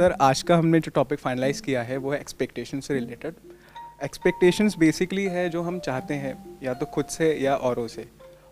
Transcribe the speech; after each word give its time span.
Sir 0.00 0.12
आज 0.20 0.40
का 0.42 0.56
हमने 0.56 0.78
जो 0.80 0.90
टॉपिक 0.94 1.18
फाइनलाइज 1.18 1.60
किया 1.60 1.82
है, 1.82 1.96
वो 1.96 2.12
है 2.12 2.18
एक्सपेक्टेशन 2.20 2.80
से 2.80 2.94
रिलेटेड 2.94 3.34
एक्सपेक्टेशंस 4.04 4.76
बेसिकली 4.78 5.24
है 5.24 5.48
जो 5.50 5.62
हम 5.62 5.78
चाहते 5.78 6.14
हैं, 6.14 6.58
या 6.62 6.74
तो 6.74 6.86
खुद 6.86 7.04
से 7.06 7.28
या 7.34 7.56
औरों 7.56 7.86
से. 7.88 8.06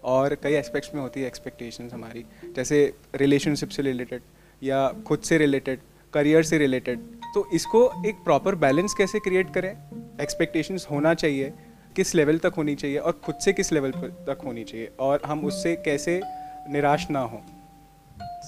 और 0.05 0.35
कई 0.35 0.53
एस्पेक्ट्स 0.55 0.95
में 0.95 1.01
होती 1.03 1.21
है 1.21 1.27
एक्सपेक्टेशंस 1.27 1.93
हमारी. 1.93 2.25
जैसे 2.57 2.93
रिलेशनशिप 3.15 3.69
से 3.69 3.83
रिलेटेड 3.83 4.23
या 4.63 4.89
खुद 5.07 5.21
से 5.21 5.39
रिलेटेड 5.39 5.81
करियर 6.15 6.43
से 6.43 6.59
रिलेटेड 6.59 6.99
तो 7.35 7.49
इसको 7.55 7.91
एक 8.07 8.23
प्रॉपर 8.25 8.55
बैलेंस 8.57 8.95
कैसे 8.95 9.19
क्रिएट 9.19 9.55
करें? 9.55 9.71
एक्सपेक्टेशंस 10.21 10.87
होना 10.91 11.15
चाहिए, 11.15 11.53
किस 11.97 12.15
लेवल 12.15 12.39
तक 12.39 12.55
होनी 12.57 12.75
चाहिए, 12.75 12.99
और 12.99 13.21
खुद 13.25 13.35
से 13.35 13.53
किस 13.53 13.73
लेवल 13.73 13.93
तक 13.93 14.43
होनी 14.45 14.65
चाहिए, 14.65 14.91
और 15.01 15.23
हम 15.27 15.45
उससे 15.45 15.77
कैसे 15.85 16.21
निराश 16.71 17.11
ना 17.11 17.21
हों. 17.21 17.41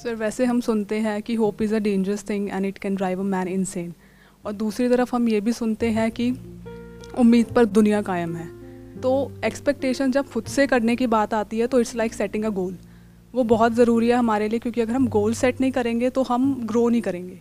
सर, 0.02 0.14
वैसे 0.14 0.44
हम 0.44 0.60
सुनते 0.60 0.98
हैं 1.00 1.20
कि 1.22 1.34
hope 1.34 1.62
is 1.62 1.74
a 1.74 1.78
dangerous 1.78 2.24
thing 2.28 2.48
and 2.50 2.66
it 2.66 2.78
can 2.78 2.94
drive 2.94 3.20
a 3.20 3.22
man 3.22 3.48
insane 3.48 3.92
और 4.44 4.52
दूसरी 4.52 4.88
तरफ़ 4.88 5.14
हम 5.16 5.28
ये 5.28 5.40
भी 5.40 5.52
सुनते 5.52 5.90
हैं 5.90 6.10
कि 6.10 6.30
उम्मीद 7.18 7.46
पर 7.46 7.64
दुनिया 7.64 8.00
कायम 8.02 8.34
है. 8.36 8.46
तो 9.00 9.32
एक्सपेक्टेशन 9.44 10.12
जब 10.12 10.28
खुद 10.28 10.44
से 10.44 10.66
करने 10.66 10.96
की 10.96 11.06
बात 11.06 11.34
आती 11.34 11.58
है 11.58 11.66
तो 11.66 11.80
it's 11.80 11.94
like 11.96 12.14
setting 12.14 12.44
a 12.44 12.48
goal 12.48 12.76
वो 13.34 13.44
बहुत 13.44 13.72
ज़रूरी 13.72 14.08
है 14.08 14.16
हमारे 14.16 14.48
लिए, 14.48 14.58
क्योंकि 14.58 14.80
अगर 14.80 14.92
हम 14.92 15.08
गोल 15.08 15.34
सेट 15.34 15.60
नहीं 15.60 15.72
करेंगे 15.72 16.10
तो 16.10 16.22
हम 16.22 16.54
ग्रो 16.66 16.88
नहीं 16.88 17.02
करेंगे. 17.02 17.40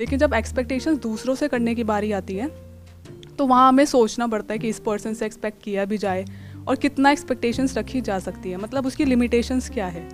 लेकिन 0.00 0.18
जब 0.18 0.34
एक्सपेक्टेशंस 0.34 0.98
दूसरों 0.98 1.34
से 1.34 1.48
करने 1.48 1.74
की 1.74 1.84
बारी 1.84 2.12
आती 2.12 2.34
है 2.34 2.48
तो 3.38 3.46
वहाँ 3.46 3.68
हमें 3.68 3.84
सोचना 3.86 4.26
पड़ता 4.26 4.52
है 4.52 4.58
कि 4.58 4.68
इस 4.68 4.80
पर्सन 4.80 5.14
से 5.14 5.26
एक्सपेक्ट 5.26 5.62
किया 5.62 5.84
भी 5.84 5.98
जाए 5.98 6.24
और 6.68 6.76
कितना 6.76 7.10
एक्सपेक्टेशंस 7.10 7.78
रखी 7.78 8.00
जा 8.00 8.18
सकती 8.18 8.50
है. 8.50 8.56
मतलब 8.56 8.86
उसकी 8.86 9.04
लिमिटेशंस 9.04 9.70
क्या 9.70 9.86
है? 9.86 10.08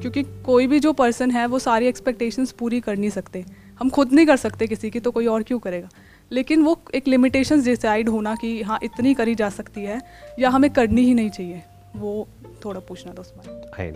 क्योंकि 0.00 0.22
कोई 0.44 0.66
भी 0.66 0.80
जो 0.80 0.92
पर्सन 0.92 1.30
है 1.30 1.46
वो 1.46 1.58
सारी 1.58 1.86
एक्सपेक्टेशंस 1.86 2.52
पूरी 2.52 2.80
कर 2.80 2.96
नहीं 2.96 3.10
सकते। 3.10 3.44
हम 3.80 3.90
खुद 3.90 4.12
नहीं 4.12 4.26
कर 4.26 4.36
सकते 4.36 4.66
किसी 4.66 4.90
की 4.90 5.00
तो 5.00 5.10
कोई 5.10 5.26
और 5.26 5.42
क्यों 5.42 5.58
करेगा? 5.58 5.88
लेकिन 6.30 6.62
वो 6.62 6.78
एक 6.94 7.08
लिमिटेशंस 7.08 7.64
डिसाइड 7.64 8.08
होना 8.08 8.34
कि 8.34 8.60
हाँ 8.62 8.78
इतनी 8.82 9.14
करी 9.14 9.34
जा 9.34 9.48
सकती 9.50 9.84
है 9.84 10.00
या 10.38 10.50
हमें 10.50 10.70
करनी 10.70 11.02
ही 11.02 11.14
नहीं 11.14 11.30
चाहिए। 11.30 11.62
वो 11.96 12.28
थोड़ा 12.64 12.80
पूछना 12.80 13.12
था 13.12 13.20
उस 13.20 13.32
बारे 13.36 13.90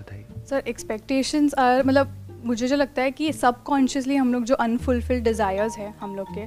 बताइए। 0.00 0.24
सर 0.50 0.62
एक्सपेक्टेशंस 0.68 1.54
आर 1.54 1.82
मतलब 1.86 2.16
मुझे 2.44 2.68
जो 2.68 2.76
लगता 2.76 3.02
है 3.02 3.10
कि 3.10 3.32
सबकॉन्शियसली 3.32 4.16
हम 4.16 4.32
लोग 4.32 4.44
जो 4.44 4.54
अनफुलफिल्ड 4.54 5.24
डिज़ायर्स 5.24 5.76
हैं 5.78 5.94
हम 6.00 6.16
लोग 6.16 6.34
के 6.34 6.44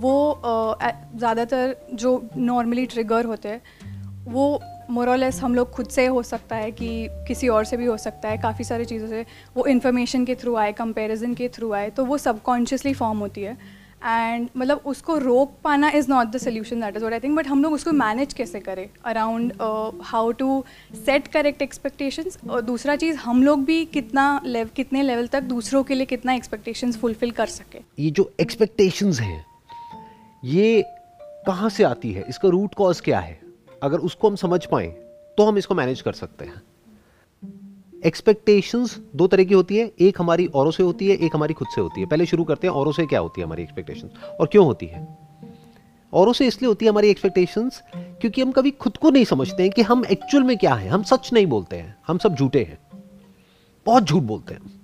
वो 0.00 0.38
ज़्यादातर 0.80 1.76
जो 1.94 2.10
नॉर्मली 2.36 2.86
ट्रिगर 2.86 3.24
होते 3.24 3.48
हैं 3.48 3.60
वो 4.24 4.60
मोरलेस 4.90 5.40
हम 5.40 5.54
लोग 5.54 5.70
खुद 5.70 5.88
से 5.88 6.06
हो 6.06 6.22
सकता 6.22 6.56
है 6.56 6.70
कि 6.72 7.08
किसी 7.28 7.48
और 7.48 7.64
से 7.64 7.76
भी 7.76 7.86
हो 7.86 7.96
सकता 7.96 8.28
है, 8.28 8.38
काफ़ी 8.38 8.64
सारी 8.64 8.84
चीज़ों 8.84 9.08
से। 9.08 9.24
वो 9.56 9.66
इन्फॉर्मेशन 9.66 10.24
के 10.24 10.34
थ्रू 10.34 10.54
आए 10.56 10.72
कंपैरिजन 10.74 11.34
के 11.34 11.48
थ्रू 11.48 11.72
आए 11.72 11.90
तो 11.90 12.04
वो 12.04 12.18
सबकॉन्शियसली 12.18 12.94
फॉर्म 12.94 13.18
होती 13.18 13.42
है। 13.42 13.56
एंड 14.04 14.48
मतलब 14.56 14.80
उसको 14.86 15.16
रोक 15.18 15.52
पाना 15.64 15.90
is 15.90 16.10
not 16.10 16.26
the 16.26 16.38
solution 16.38 16.80
that 16.80 16.96
is 16.96 17.04
what 17.04 17.12
I 17.12 17.20
think 17.20 17.36
but 17.36 17.46
हम 17.46 17.62
लोग 17.62 17.72
उसको 17.72 17.92
मैनेज 17.92 18.32
कैसे 18.32 18.60
करें? 18.60 18.88
Around 19.04 19.52
how 20.02 20.32
to 20.32 20.64
set 20.96 21.26
correct 21.28 21.62
expectations 21.62 22.38
और 22.50 22.60
दूसरा 22.62 22.96
चीज़, 22.96 23.16
हम 23.16 23.42
लोग 23.42 23.64
भी 23.64 23.84
कितना 23.84 24.40
लेव 24.44 24.70
कितने 24.76 25.02
लेवल 25.02 25.26
तक 25.26 25.42
दूसरों 25.44 25.82
के 25.84 25.94
लिए 25.94 26.06
कितना 26.06 26.34
एक्सपेक्टेशंस 26.34 26.96
फुलफिल 26.96 27.30
कर 27.30 27.46
सके? 27.46 27.78
ये 27.98 28.10
जो 28.10 28.30
एक्सपेक्टेशंस 28.40 29.20
हैं, 29.20 29.44
ये 30.44 30.84
कहाँ 31.46 31.68
से 31.70 31.84
आती 31.84 32.12
है? 32.12 32.24
इसका 32.28 32.48
रूट 32.48 32.74
कॉज 32.74 33.00
क्या 33.00 33.18
है? 33.20 33.38
अगर 33.82 33.98
उसको 33.98 34.28
हम 34.28 34.36
समझ 34.36 34.64
पाए 34.66 34.86
तो 35.38 35.44
हम 35.44 35.58
इसको 35.58 35.74
मैनेज 35.74 36.00
कर 36.00 36.12
सकते 36.12 36.44
हैं। 36.44 36.62
एक्सपेक्टेशंस 38.04 38.98
दो 39.16 39.26
तरह 39.26 39.44
की 39.44 39.54
होती 39.54 39.76
है, 39.76 39.90
एक 40.00 40.20
हमारी 40.20 40.46
औरों 40.46 40.70
से 40.70 40.82
होती 40.82 41.08
है, 41.08 41.16
एक 41.16 41.34
हमारी 41.34 41.54
खुद 41.54 41.68
से 41.74 41.80
होती 41.80 42.00
है। 42.00 42.06
पहले 42.06 42.26
शुरू 42.26 42.44
करते 42.44 42.66
हैं, 42.66 42.74
औरों 42.74 42.92
से 42.92 43.06
क्या 43.06 43.20
होती 43.20 43.40
है 43.40 43.46
हमारी 43.46 43.62
एक्सपेक्टेशंस 43.62 44.10
और 44.40 44.46
क्यों 44.46 44.64
होती 44.66 44.86
है? 44.86 45.06
औरों 46.12 46.32
से 46.32 46.46
इसलिए 46.46 46.68
होती 46.68 46.84
है 46.84 46.90
हमारी 46.90 47.08
एक्सपेक्टेशंस 47.08 47.82
क्योंकि 47.96 48.42
हम 48.42 48.52
कभी 48.52 48.70
खुद 48.70 48.96
को 48.96 49.10
नहीं 49.10 49.24
समझते 49.24 49.62
हैं 49.62 49.72
कि 49.72 49.82
हम 49.82 50.04
एक्चुअल 50.04 50.44
में 50.44 50.56
क्या 50.58 50.74
है। 50.74 50.88
हम 50.88 51.02
सच 51.02 51.32
नहीं 51.32 51.46
बोलते 51.46 51.76
हैं, 51.76 51.96
हम 52.06 52.18
सब 52.18 52.34
झूठे 52.34 52.62
हैं। 52.64 52.78
बहुत 53.86 54.02
झूठ 54.02 54.22
बोलते 54.22 54.54
हैं 54.54 54.80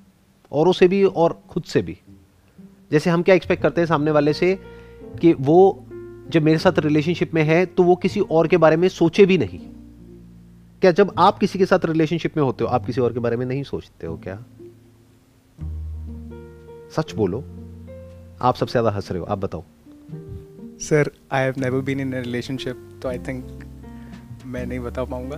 औरों 0.52 0.72
से 0.72 0.88
भी 0.88 1.02
और 1.04 1.40
खुद 1.48 1.62
से 1.62 1.82
भी। 1.82 1.98
जैसे 2.92 3.10
हम 3.10 3.22
क्या 3.22 3.34
एक्सपेक्ट 3.34 3.62
करते 3.62 3.80
हैं 3.80 3.88
सामने 3.88 4.10
वाले 4.10 4.32
से 4.32 4.54
कि 5.20 5.32
वो 5.32 5.84
जब 6.28 6.42
मेरे 6.42 6.58
साथ 6.58 6.78
रिलेशनशिप 6.78 7.34
में 7.34 7.42
है 7.44 7.64
तो 7.66 7.82
वो 7.82 7.96
किसी 7.96 8.20
और 8.20 8.48
के 8.48 8.56
बारे 8.56 8.76
में 8.76 8.88
सोचे 8.88 9.26
भी 9.26 9.38
नहीं। 9.38 9.58
क्या 10.82 10.90
जब 10.90 11.14
आप 11.18 11.38
किसी 11.38 11.58
के 11.58 11.66
साथ 11.66 11.84
रिलेशनशिप 11.84 12.36
में 12.36 12.42
होते 12.44 12.64
हो, 12.64 12.70
आप 12.70 12.86
किसी 12.86 13.00
और 13.00 13.12
के 13.12 13.20
बारे 13.20 13.36
में 13.36 13.44
नहीं 13.46 13.62
सोचते 13.62 14.06
हो 14.06 14.16
क्या? 14.18 14.36
सच 16.96 17.12
बोलो, 17.14 17.38
आप 18.42 18.54
सबसे 18.54 18.72
ज़्यादा 18.72 18.90
हंस 18.90 19.10
रहे 19.12 19.20
हो, 19.20 19.26
आप 19.26 19.38
बताओ। 19.38 19.64
Sir 20.80 21.10
I 21.32 21.42
have 21.42 21.54
never 21.58 21.80
been 21.80 22.00
in 22.00 22.14
relationship 22.14 22.88
तो 23.02 23.08
आई 23.08 23.18
थिंक 23.18 23.64
मैं 24.46 24.64
नहीं 24.66 24.80
बता 24.80 25.04
पाऊँगा। 25.04 25.36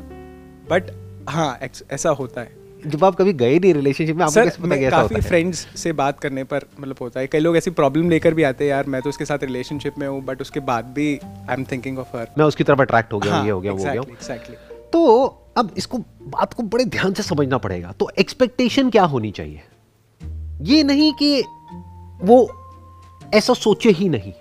बट 0.70 0.90
हाँ 1.28 1.58
ऐसा 1.92 2.10
होता 2.10 2.40
है। 2.40 2.63
जब 2.86 3.04
आप 3.04 3.14
कभी 3.14 3.32
गए 3.32 3.58
नहीं 3.58 3.74
रिलेशनशिप 3.74 4.16
में 4.16 4.24
आपको 4.24 4.42
कैसे 4.44 4.62
पता 4.62 4.76
कैसा 4.76 4.90
काफ़ी 4.90 5.20
फ्रेंड्स 5.20 5.66
से 5.76 5.92
बात 5.92 6.20
करने 6.20 6.44
पर 6.44 6.64
मतलब 6.80 6.96
होता 7.00 7.20
है 7.20 7.26
कई 7.26 7.38
लोग 7.38 7.56
ऐसी 7.56 7.70
प्रॉब्लम 7.70 8.10
लेकर 8.10 8.34
भी 8.34 8.42
आते 8.42 8.64
हैं 8.64 8.70
यार 8.70 8.86
मैं 8.86 9.02
तो 9.02 9.08
उसके 9.08 9.24
साथ 9.24 9.38
रिलेशनशिप 9.42 9.98
में 9.98 10.08
हूँ 10.08 10.24
बट 10.24 10.40
उसके 10.40 10.60
बाद 10.60 10.84
भी 10.84 11.18
I 11.50 11.54
am 11.54 11.64
thinking 11.64 11.98
of 11.98 12.16
her 12.16 12.26
मैं 12.38 12.44
उसकी 12.44 12.64
तरफ़ 12.64 12.80
अट्रैक्ट 12.80 13.12
हो 13.12 13.18
गया 13.18 13.34
हाँ, 13.34 13.44
ये 13.44 13.50
हो 13.50 13.60
गया 13.60 13.72
वो 13.72 13.78
हो 13.78 13.84
गया 13.84 13.92
एग्जैक्टली 13.92 14.56
तो 14.92 15.24
अब 15.56 15.74
इसको 15.76 15.98
बात 16.22 16.52
को 16.52 16.62
बड़े 16.62 16.84
ध्यान 16.84 17.12
से 17.12 17.22
समझना 17.22 17.58
पड़ेगा। 17.58 17.92
तो 17.92 18.10
एक्सपेक्टेशन 18.18 18.90
क्या 18.90 19.04
होनी 19.04 19.30
चाहिए? 19.30 19.62
ये 20.62 20.82
नहीं 20.82 21.12
कि 21.12 21.42
वो 22.22 22.48
ऐसा 23.34 23.54
सोचे 23.54 23.90
ही 23.90 24.08
नहीं। 24.08 24.32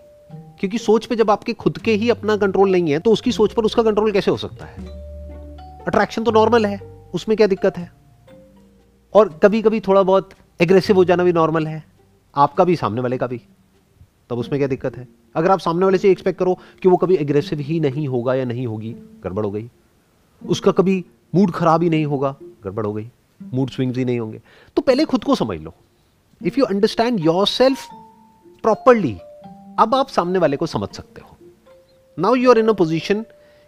क्योंकि 0.59 0.77
सोच 0.77 1.05
पे 1.05 1.15
जब 1.15 1.31
आपके 1.31 1.53
खुद 1.53 1.77
के 1.77 1.91
ही 1.91 2.09
अपना 2.09 2.37
कंट्रोल 2.37 2.71
नहीं 2.71 2.91
है 2.91 2.99
तो 2.99 3.11
उसकी 3.11 3.31
सोच 3.31 3.53
पर 3.53 3.63
उसका 3.63 3.83
कंट्रोल 3.83 4.11
कैसे 4.11 4.31
हो 4.31 4.37
सकता 4.37 4.65
है? 4.65 4.85
अट्रैक्शन 5.87 6.23
तो 6.23 6.31
नॉर्मल 6.31 6.65
है 6.65 6.79
उसमें 7.13 7.37
क्या 7.37 7.47
दिक्कत 7.47 7.77
है? 7.77 8.02
और 9.15 9.39
कभी 9.43 9.61
कभी 9.61 9.79
थोड़ा 9.79 10.03
बहुत 10.03 10.29
एग्रेसिव 10.61 10.95
हो 10.95 11.05
जाना 11.05 11.23
भी 11.23 11.33
नॉर्मल 11.33 11.67
है। 11.67 11.83
आपका 12.35 12.63
भी, 12.63 12.75
सामने 12.75 13.01
वाले 13.01 13.17
का 13.17 13.27
भी। 13.27 13.41
तब 14.29 14.37
उसमें 14.37 14.59
क्या 14.59 14.67
दिक्कत 14.67 14.97
है? 14.97 15.07
अगर 15.35 15.51
आप 15.51 15.59
सामने 15.59 15.85
वाले 15.85 15.97
से 15.97 16.11
एक्सपेक्ट 16.11 16.39
करो 16.39 16.59
कि 16.81 16.89
वो 16.89 16.97
कभी 16.97 17.15
एग्रेसिव 17.15 17.59
ही 17.59 17.79
नहीं 17.79 18.07
होगा 18.07 18.35
या 18.35 18.45
नहीं 18.45 18.67
होगी, 18.67 18.95
गड़बड़ 19.23 19.45
हो 19.45 19.51
गई। 19.51 19.69
उसका 20.47 20.71
कभी 20.71 21.05
मूड 21.35 21.51
खराब 21.51 21.83
ही 21.83 21.89
नहीं 21.89 22.05
होगा, 22.05 22.35
गड़बड़ 22.63 22.85
हो 22.85 22.93
गई। 22.93 23.09
मूड 23.53 23.69
स्विंग्स 23.69 23.97
ही 23.97 24.05
नहीं 24.05 24.19
होंगे। 24.19 24.41
तो 24.75 24.81
पहले 24.81 25.05
खुद 25.05 25.23
को 25.23 25.35
समझ 25.35 25.61
लो। 25.61 25.73
If 26.45 26.59
you 26.59 26.65
understand 26.65 27.19
your 27.19 27.47
yourself 28.61 29.17
अब 29.79 29.95
आप 29.95 30.07
सामने 30.07 30.39
वाले 30.39 30.57
को 30.57 30.65
समझ 30.65 30.89
सकते 30.89 31.21
हो। 31.21 31.37
Now 32.19 32.35
you 32.35 32.51
are 32.51 32.57
in 32.57 32.67
a 32.67 32.73
position 32.73 33.21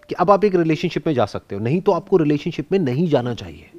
कि 0.09 0.15
अब 0.15 0.31
आप 0.31 0.45
एक 0.45 0.55
रिलेशनशिप 0.55 1.07
में 1.07 1.13
जा 1.13 1.25
सकते 1.25 1.55
हो। 1.55 1.61
नहीं 1.61 1.81
तो 1.81 1.91
आपको 1.91 2.17
रिलेशनशिप 2.17 2.71
में 2.71 2.79
नहीं 2.79 3.07
जाना 3.07 3.33
चाहिए। 3.33 3.74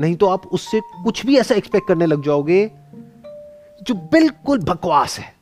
नहीं 0.00 0.16
तो 0.16 0.26
आप 0.26 0.46
उससे 0.46 0.80
कुछ 0.80 1.26
भी 1.26 1.36
ऐसा 1.36 1.54
एक्सपेक्ट 1.54 1.88
करने 1.88 2.06
लग 2.06 2.22
जाओगे 2.22 2.70
जो 3.82 3.94
बिल्कुल 3.94 4.58
बकवास 4.58 5.18
है। 5.18 5.34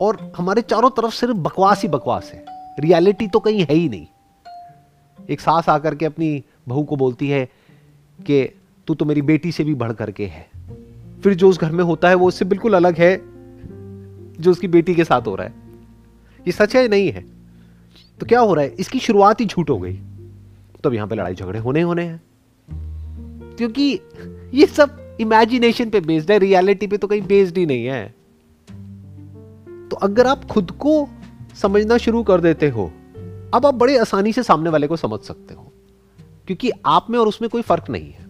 और 0.00 0.32
हमारे 0.36 0.62
चारों 0.62 0.90
तरफ़ 0.90 1.14
सिर्फ़ 1.14 1.34
बकवास 1.34 1.82
ही 1.82 1.88
बकवास 1.88 2.30
है। 2.34 2.44
रियलिटी 2.80 3.28
तो 3.28 3.40
कहीं 3.40 3.60
है 3.60 3.74
ही 3.74 3.88
नहीं। 3.88 4.06
एक 5.30 5.40
सास 5.40 5.68
आकर 5.68 5.94
के 5.94 6.06
अपनी 6.06 6.44
बहू 6.68 6.82
को 6.82 6.96
बोलती 6.96 7.28
है 7.28 7.44
कि 8.20 8.54
तू 8.86 8.94
तो 8.94 9.04
मेरी 9.04 9.22
बेटी 9.22 9.52
से 9.52 9.64
भी 9.64 9.74
बढ़ 9.74 9.92
करके 9.92 10.26
है। 10.26 10.50
फिर 11.22 11.34
जो 11.34 11.48
उस 11.48 11.60
घर 11.60 11.72
में 11.72 11.84
होता 11.84 12.08
है 12.08 12.14
वो 12.14 12.28
उससे 12.28 12.44
बिल्कुल 12.44 12.74
अलग 12.74 12.96
है, 12.98 13.16
जो 14.42 14.50
उसकी 14.50 14.68
बेटी 14.68 14.94
के 14.94 15.04
साथ 15.04 15.20
हो 15.20 15.34
रहा 15.34 15.46
है। 15.46 15.54
ये 16.40 16.52
सच 16.52 16.76
है 16.76 16.88
नहीं 16.88 17.12
है? 17.12 17.24
तो 18.20 18.26
क्या 18.26 18.40
हो 18.40 18.54
रहा 18.54 18.64
है? 18.64 18.70
इसकी 18.70 18.98
शुरुआत 18.98 19.40
ही 19.40 19.46
झूठ 19.46 19.70
हो 19.70 19.78
गई। 19.78 20.00
तब 20.84 20.94
यहाँ 20.94 21.08
पे 21.08 21.14
लड़ाई 21.14 21.34
झगड़े 21.34 21.58
होने 21.58 21.80
होने 21.80 22.04
हैं। 22.04 22.22
क्योंकि 23.60 24.00
ये 24.54 24.66
सब 24.66 25.16
इमेजिनेशन 25.20 25.90
पे 25.90 26.00
बेस्ड 26.00 26.30
है 26.30 26.38
रियलिटी 26.38 26.86
पे 26.86 26.96
तो 26.96 27.06
कहीं 27.06 27.22
बेस्ड 27.22 27.58
ही 27.58 27.64
नहीं 27.66 27.84
है। 27.84 28.06
तो 29.88 29.96
अगर 29.96 30.26
आप 30.26 30.44
खुद 30.44 30.70
को 30.80 30.92
समझना 31.56 31.96
शुरू 31.96 32.22
कर 32.22 32.40
देते 32.40 32.68
हो, 32.68 32.86
अब 33.54 33.66
आप 33.66 33.74
बड़े 33.74 33.98
आसानी 33.98 34.32
से 34.32 34.42
सामने 34.42 34.70
वाले 34.70 34.86
को 34.86 34.96
समझ 34.96 35.18
सकते 35.20 35.54
हो, 35.54 35.72
क्योंकि 36.46 36.70
आप 36.86 37.10
में 37.10 37.18
और 37.18 37.28
उसमें 37.28 37.48
कोई 37.50 37.62
फ़र्क 37.62 37.90
नहीं 37.90 38.10
है 38.10 38.28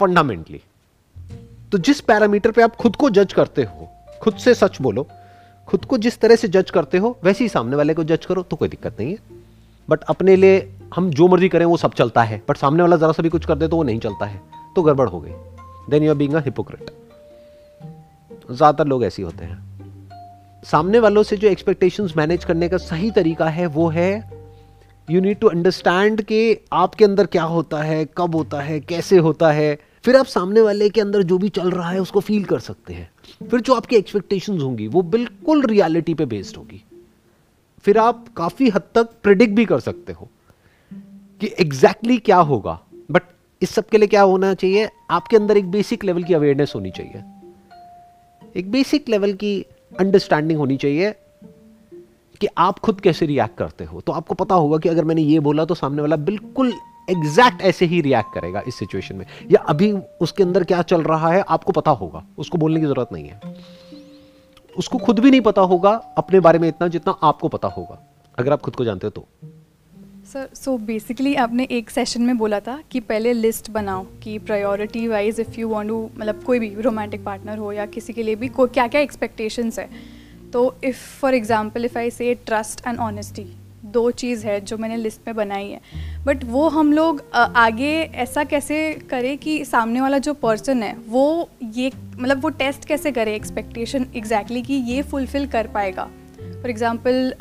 फंडामेंटली 0.00 0.60
तो 1.72 1.78
जिस 1.78 2.00
पैरामीटर 2.02 2.50
पे 2.50 2.62
आप 2.62 2.76
खुद 2.76 2.96
को 2.96 3.10
जज 3.10 3.32
करते 3.32 3.62
हो, 3.62 3.88
खुद 4.22 4.36
से 4.36 4.54
सच 4.54 4.80
बोलो, 4.80 5.06
खुद 5.68 5.84
को 5.84 5.98
जिस 5.98 6.18
तरह 6.20 6.36
से 6.36 6.48
जज 6.48 6.70
करते 6.70 6.98
हो, 6.98 7.16
वैसे 7.24 7.44
ही 7.44 7.48
सामने 7.48 7.76
वाले 7.76 7.94
को 7.94 8.04
जज 8.04 8.26
करो 8.26 8.42
तो 8.42 8.56
कोई 8.56 8.68
दिक्कत 8.68 8.96
नहीं 9.00 9.10
है। 9.10 9.18
बट 9.88 10.02
अपने 10.04 10.36
लिए 10.36 10.60
हम 10.92 11.10
जो 11.10 11.28
मर्ज़ी 11.28 11.48
करें, 11.48 11.64
वो 11.66 11.76
सब 11.76 11.92
चलता 11.94 12.22
है। 12.22 12.42
बट 12.48 12.56
सामने 12.56 12.82
वाला 12.82 12.96
जरा 12.96 13.12
सा 13.12 13.22
भी 13.22 13.28
कुछ 13.28 13.46
कर 13.46 13.54
दे 13.54 13.68
तो 13.68 13.76
वो 13.76 13.82
नहीं 13.82 13.98
चलता 14.00 14.26
है। 14.26 14.40
तो 14.76 14.82
गड़बड़ 14.82 15.08
हो 15.08 15.20
गई। 15.20 15.32
Then 15.90 16.02
you 16.02 16.10
are 16.10 16.16
being 16.16 16.34
a 16.34 16.40
hypocrite 16.40 16.90
ज़्यादातर 18.50 18.86
लोग 18.86 19.04
ऐसे 19.04 19.22
होते 19.22 19.44
हैं। 19.44 20.60
सामने 20.62 20.98
वालों 20.98 21.22
से 21.22 21.36
जो 21.36 21.48
एक्सपेक्टेशंस 21.48 22.12
मैनेज 22.16 22.44
करने 22.44 22.68
का 22.68 22.76
सही 22.76 23.10
तरीका 23.10 23.48
है, 23.48 23.66
वो 23.66 23.88
है 23.88 24.42
यू 25.08 25.20
नीड 25.20 25.38
टू 25.38 25.48
अंडरस्टैंड 25.48 26.22
कि 26.22 26.58
आपके 26.72 27.04
अंदर 27.04 27.26
क्या 27.26 27.42
होता 27.44 27.82
है, 27.82 28.04
कब 28.18 28.34
होता 28.34 28.60
है, 28.60 28.78
कैसे 28.80 29.18
होता 29.18 29.50
है। 29.52 29.78
फिर 30.04 30.16
आप 30.16 30.26
सामने 30.26 30.60
वाले 30.60 30.88
के 30.88 31.00
अंदर 31.00 31.22
जो 31.22 31.38
भी 31.38 31.48
चल 31.48 31.70
रहा 31.70 31.90
है, 31.90 32.00
उसको 32.00 32.20
फील 32.20 32.44
कर 32.44 32.58
सकते 32.58 32.94
हैं। 32.94 33.10
फिर 33.48 33.60
जो 33.60 33.74
आपकी 33.74 33.96
एक्सपेक्टेशंस 33.96 34.62
होंगी, 34.62 34.86
वो 34.86 35.02
बिल्कुल 35.02 35.64
रियलिटी 35.66 36.14
पे 36.14 36.26
बेस्ड 36.26 36.56
होगी। 36.56 36.82
फिर 37.84 37.98
आप 37.98 38.24
काफ़ी 38.36 38.68
हद 38.68 38.82
तक 38.94 39.08
प्रिडिक्ट 39.22 39.54
भी 39.54 39.64
कर 39.64 39.80
सकते 39.80 40.12
हो। 40.12 40.28
कि 41.42 41.48
एग्जैक्टली 41.60 42.08
exactly 42.08 42.24
क्या 42.24 42.36
होगा? 42.36 42.80
बट 43.10 43.22
इस 43.62 43.70
सब 43.70 43.88
के 43.88 43.98
लिए 43.98 44.08
क्या 44.08 44.22
होना 44.22 44.54
चाहिए? 44.54 44.90
आपके 45.10 45.36
अंदर 45.36 45.56
एक 45.56 45.70
बेसिक 45.70 46.04
लेवल 46.04 46.22
की 46.22 46.34
अवेयरनेस 46.34 46.72
होनी 46.74 46.90
चाहिए। 46.90 47.24
एक 48.56 48.70
बेसिक 48.70 49.08
लेवल 49.08 49.32
की 49.32 49.66
अंडरस्टैंडिंग 50.00 50.58
होनी 50.58 50.76
चाहिए 50.76 51.14
कि 52.40 52.48
आप 52.58 52.78
खुद 52.78 53.00
कैसे 53.00 53.26
रिएक्ट 53.26 53.58
करते 53.58 53.84
हो। 53.84 54.00
तो 54.00 54.12
आपको 54.12 54.34
पता 54.34 54.54
होगा 54.54 54.78
कि 54.78 54.88
अगर 54.88 55.04
मैंने 55.04 55.22
ये 55.22 55.40
बोला 55.40 55.64
तो 55.64 55.74
सामने 55.74 56.02
वाला 56.02 56.16
बिल्कुल 56.16 56.72
एग्जैक्ट 57.10 57.62
ऐसे 57.62 57.86
ही 57.86 58.00
रिएक्ट 58.00 58.34
करेगा 58.34 58.62
इस 58.68 58.74
सिचुएशन 58.74 59.16
में। 59.16 59.26
या 59.50 59.60
अभी 59.60 59.92
उसके 60.20 60.42
अंदर 60.42 60.64
क्या 60.64 60.82
चल 60.82 61.02
रहा 61.02 61.32
है, 61.32 61.44
आपको 61.48 61.72
पता 61.72 61.90
होगा। 61.90 62.24
उसको 62.38 62.58
बोलने 62.58 62.80
की 62.80 62.86
ज़रूरत 62.86 63.08
नहीं 63.12 63.28
है। 63.28 63.40
उसको 64.78 64.98
खुद 64.98 65.18
भी 65.18 65.30
नहीं 65.30 65.40
पता 65.40 65.62
होगा, 65.62 65.90
अपने 65.90 66.40
बारे 66.40 66.58
में 66.58 66.68
इतना 66.68 66.88
जितना 66.88 67.18
आपको 67.22 67.48
पता 67.48 67.68
होगा। 67.68 68.02
अगर 68.38 68.52
आप 68.52 68.60
खुद 68.60 68.76
को 68.76 68.84
जानते 68.84 69.06
हो 69.06 69.10
तो। 69.10 69.28
सर 70.32 70.48
सो 70.54 70.76
बेसिकली 70.78 71.34
आपने 71.34 71.64
एक 71.70 71.90
सेशन 71.90 72.22
में 72.22 72.38
बोला 72.38 72.58
था 72.60 72.78
कि 72.92 73.00
पहले 73.00 73.32
लिस्ट 73.32 73.70
बनाओ, 73.70 74.04
कि 74.22 74.38
priority 74.38 75.06
wise 75.08 75.40
if 75.40 75.58
you 75.60 75.68
want 75.68 75.88
to 75.88 75.98
मतलब 76.18 76.42
कोई 76.44 76.58
भी 76.58 76.68
रोमांटिक 76.82 77.24
पार्टनर 77.24 77.58
हो 77.58 77.72
या 77.72 77.86
किसी 77.86 78.12
के 78.12 78.22
लिए 78.22 78.36
भी 78.36 78.48
को 78.48 78.66
क्या 78.66 78.86
क्या 78.86 79.00
एक्सपेक्टेशंस 79.00 79.78
है? 79.78 79.88
तो 80.52 80.74
if 80.84 81.04
for 81.20 81.34
example 81.34 81.84
if 81.84 81.98
I 81.98 82.10
say 82.10 82.34
trust 82.46 82.86
and 82.86 82.98
honesty 82.98 83.44
दो 83.84 84.10
चीज़ 84.12 84.46
है 84.46 84.60
जो 84.60 84.78
मैंने 84.78 84.96
लिस्ट 84.96 85.20
में 85.26 85.36
बनाई 85.36 85.70
है। 85.70 86.24
बट 86.24 86.44
वो 86.44 86.68
हम 86.70 86.92
लोग 86.92 87.22
आगे 87.34 87.94
ऐसा 88.02 88.44
कैसे 88.44 88.82
करें 89.10 89.36
कि 89.38 89.64
सामने 89.64 90.00
वाला 90.00 90.18
जो 90.18 90.34
पर्सन 90.34 90.82
है, 90.82 90.96
वो 90.98 91.48
ये 91.64 91.92
मतलब 92.18 92.42
वो 92.42 92.48
टेस्ट 92.58 92.84
कैसे 92.84 93.12
करे 93.12 93.34
एक्सपेक्टेशन 93.36 94.06
एग्जैक्टली 94.16 94.60
exactly 94.60 94.66
कि 94.66 94.92
ये 94.92 95.02
फुलफ़िल 95.02 95.46
कर 95.46 95.66
पाएगा? 95.74 96.10
फॉर 96.38 96.70
एग्ज़ाम्पल 96.70 97.34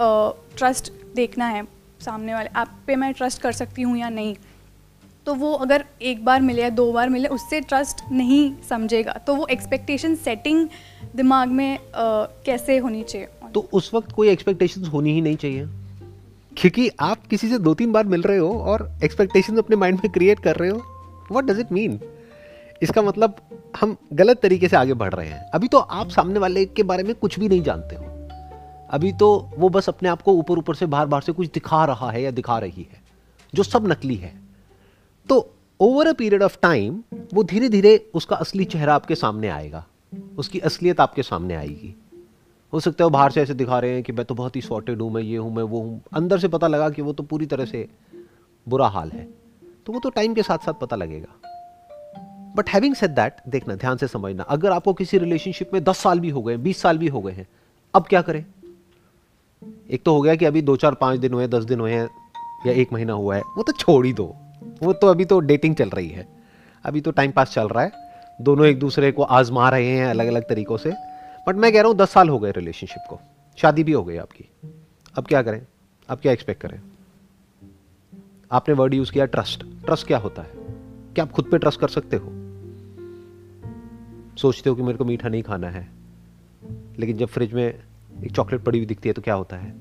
ट्रस्ट 0.58 0.92
देखना 1.16 1.48
है। 1.48 1.68
सामने 2.02 2.34
वाले 2.34 2.50
आप 2.56 2.80
पे 2.88 2.96
मैं 2.96 3.14
ट्रस्ट 3.14 3.42
कर 3.42 3.52
सकती 3.52 3.82
हूँ 3.82 3.98
या 3.98 4.10
नहीं? 4.10 4.36
तो 5.26 5.34
वो 5.36 5.54
अगर 5.54 5.86
एक 6.02 6.26
बार 6.26 6.42
मिले 6.42 6.62
या 6.62 6.70
दो 6.70 6.92
बार 6.92 7.10
मिले 7.10 7.28
उससे 7.28 7.62
ट्रस्ट 7.62 8.12
नहीं 8.12 8.54
समझेगा। 8.70 9.14
तो 9.14 9.36
वो 9.36 9.48
एक्सपेक्टेशन 9.48 10.16
सेटिंग 10.16 10.70
दिमाग 11.16 11.50
में 11.50 11.78
आ, 11.78 11.82
कैसे 12.46 12.78
होनी 12.78 13.04
चाहिए? 13.04 13.28
तो 13.54 13.70
उस 13.74 13.94
वक्त 13.94 14.12
कोई 14.12 14.30
एक्सपेक्टेशंस 14.30 14.88
होनी 14.88 15.14
ही 15.14 15.22
नहीं 15.22 15.36
चाहिए। 15.36 15.68
क्योंकि 16.58 16.90
आप 17.00 17.28
किसी 17.28 17.50
से 17.50 17.58
दो 17.60 17.74
तीन 17.74 17.92
बार 17.92 18.06
मिल 18.06 18.22
रहे 18.22 18.38
हो 18.38 18.60
और 18.60 18.92
एक्सपेक्टेशन 19.04 19.58
अपने 19.58 19.76
माइंड 19.76 19.98
में 19.98 20.12
क्रिएट 20.12 20.40
कर 20.40 20.56
रहे 20.56 20.70
हो। 20.70 20.78
व्हाट 21.32 21.44
डज 21.44 21.60
इट 21.60 21.72
मीन 21.72 22.00
इसका 22.82 23.02
मतलब 23.02 23.36
हम 23.82 23.98
गलत 24.14 24.40
तरीके 24.42 24.68
से 24.68 24.76
आगे 24.76 24.94
बढ़ 24.94 25.14
रहे 25.14 25.28
हैं। 25.28 25.52
अभी 25.52 25.68
तो 25.68 25.78
आप 25.78 26.10
सामने 26.10 26.40
वाले 26.40 26.66
के 26.66 26.84
बारे 26.84 27.04
में 27.04 27.16
कुछ 27.16 27.40
भी 27.40 27.50
नहीं 27.50 27.62
जानते 27.62 27.96
हो। 27.96 28.11
अभी 28.92 29.12
तो 29.14 29.50
वो 29.58 29.70
बस 29.70 29.90
अपने 29.90 30.10
आप 30.10 30.22
को 30.22 30.34
ऊपर 30.34 30.58
ऊपर 30.58 30.76
से 30.76 30.86
बाहर 30.86 31.06
बाहर 31.06 31.24
से 31.24 31.32
कुछ 31.32 31.48
दिखा 31.48 31.84
रहा 31.86 32.12
है 32.12 32.22
या 32.22 32.32
दिखा 32.32 32.58
रही 32.60 32.88
है, 32.92 33.02
जो 33.54 33.64
सब 33.64 33.88
नकली 33.88 34.16
है। 34.16 34.34
तो 35.30 35.50
over 35.80 36.08
a 36.08 36.14
period 36.14 36.44
of 36.44 36.58
time 36.62 37.02
वो 37.34 37.44
धीरे 37.44 37.70
धीरे 37.70 37.96
उसका 38.14 38.36
असली 38.36 38.66
चेहरा 38.66 38.96
आपके 38.96 39.16
सामने 39.16 39.50
आएगा। 39.50 39.86
उसकी 40.38 40.60
असलियत 40.60 41.00
आपके 41.00 41.24
सामने 41.24 41.56
आएगी। 41.56 41.96
हो 42.74 42.80
सकता 42.80 43.04
है 43.04 43.06
वो 43.06 43.10
बाहर 43.10 43.32
से 43.32 43.42
ऐसे 43.42 43.54
दिखा 43.54 43.80
रहे 43.80 43.92
हैं 43.92 44.04
कि 44.04 44.12
मैं 44.12 44.26
तो 44.26 44.36
बहुत 44.36 44.56
ही 44.56 44.62
सॉर्टेड 44.62 45.02
हूँ, 45.02 45.12
मैं 45.12 45.22
ये 45.22 45.38
हूँ, 45.38 45.54
मैं 45.56 45.64
वो 45.64 45.80
हूँ। 45.80 46.02
अंदर 46.14 46.40
से 46.40 46.48
पता 46.48 46.68
लगा 46.68 46.90
कि 46.90 47.02
वो 47.02 47.14
तो 47.14 47.24
पूरी 47.24 47.46
तरह 47.46 47.66
से 47.66 47.88
बुरा 48.68 48.88
हाल 48.88 49.10
है। 49.10 49.28
तो 49.86 49.94
वो 49.94 50.00
तो 50.00 50.10
टाइम 50.10 50.34
के 50.34 50.44
साथ 50.44 50.58
साथ 50.58 50.74
पता 50.74 50.96
लगेगा। 50.96 52.54
बट 52.56 52.70
हैविंग 52.70 52.96
सेड 52.96 53.12
दैट 53.12 53.36
देखना, 53.48 53.76
ध्यान 53.76 53.98
से 53.98 54.08
समझना, 54.08 54.44
अगर 54.44 54.72
आपको 54.72 54.94
किसी 54.94 55.18
रिलेशनशिप 55.18 55.74
में 55.74 55.84
दस 55.84 55.98
साल 55.98 56.20
भी 56.20 56.30
हो 56.30 56.42
गए 56.42 56.58
बीस 56.58 56.82
साल 56.82 56.98
भी 56.98 57.08
हो 57.08 57.22
गए 57.22 57.32
हैं, 57.32 57.48
अब 57.94 58.06
क्या 58.06 58.22
करें? 58.22 58.46
एक 59.90 60.04
तो 60.04 60.14
हो 60.14 60.22
गया 60.22 60.36
कि 60.36 60.46
अभी 60.46 60.62
दो 60.62 60.76
चार 60.76 60.94
पाँच 60.94 61.20
दिन 61.20 61.34
हुए, 61.34 61.48
दस 61.48 61.64
दिन 61.64 61.80
हुए 61.80 61.92
हैं, 61.92 62.10
या 62.68 62.74
एक 62.74 62.94
महीना 62.94 63.14
हुआ 63.14 63.36
है, 63.36 63.42
वो 63.42 63.64
तो 63.64 63.72
छोड़ 63.72 64.06
ही 64.06 64.14
दो। 64.14 64.36
वो 64.84 64.94
तो 64.94 65.08
अभी 65.08 65.26
तो 65.26 65.40
डेटिंग 65.40 65.76
चल 65.76 65.90
रही 65.90 66.10
है। 66.10 66.28
अभी 66.84 67.02
तो 67.02 67.12
टाइम 67.12 67.32
पास 67.32 67.54
चल 67.54 67.68
रहा 67.68 67.84
है। 67.84 67.92
दोनों 68.42 68.66
एक 68.66 68.80
दूसरे 68.80 69.12
को 69.12 69.24
आजमा 69.24 69.70
रहे 69.70 69.88
हैं 69.88 70.08
अलग 70.08 70.28
अलग 70.28 70.50
तरीकों 70.50 70.78
से। 70.78 70.94
बट 71.48 71.56
मैं 71.56 71.74
कह 71.74 71.82
रहा 71.82 71.90
हूँ, 71.90 71.98
दस 71.98 72.10
साल 72.10 72.30
हो 72.30 72.40
गए 72.40 72.52
रिलेशनशिप 72.52 73.04
को। 73.10 73.20
शादी 73.58 73.84
भी 73.84 73.92
हो 73.92 74.04
गई 74.04 74.18
आपकी। 74.18 74.46
अब 75.16 75.26
क्या 75.26 75.42
करें? 75.42 75.62
अब 76.10 76.18
क्या 76.18 76.32
एक्सपेक्ट 76.32 76.62
करें? 76.62 76.82
आपने 78.52 78.76
वर्ड 78.76 78.94
यूज़ 78.94 79.12
किया 79.12 79.26
ट्रस्ट 79.26 79.86
ट्रस्ट 79.86 80.08
क्या 80.08 80.18
होता 80.18 80.42
है? 80.42 80.50
क्या 81.16 81.26
आप 81.26 81.32
खुद 81.32 81.46
पे 81.46 81.58
ट्रस्ट 81.58 81.80
कर 81.80 81.88
सकते 81.88 82.18
हो? 82.18 82.30
सोचते 84.38 84.70
हो 84.70 84.76
कि 84.76 84.82
मेरे 84.82 84.98
को 84.98 85.06
मीठा 85.06 85.30
नहीं 85.30 85.44
खाना 85.44 85.70
है। 85.70 85.92
लेकिन 87.00 87.18
जब 87.18 87.26
फ्रिज 87.26 87.54
में 87.54 87.84
एक 88.24 88.32
चॉकलेट 88.32 88.62
पड़ी 88.62 88.80
हुई 88.80 88.86
दिखती 88.86 89.10
है 89.10 89.14
तो 89.14 89.22
क्या 89.22 89.34
होता 89.34 89.56
है? 89.56 89.74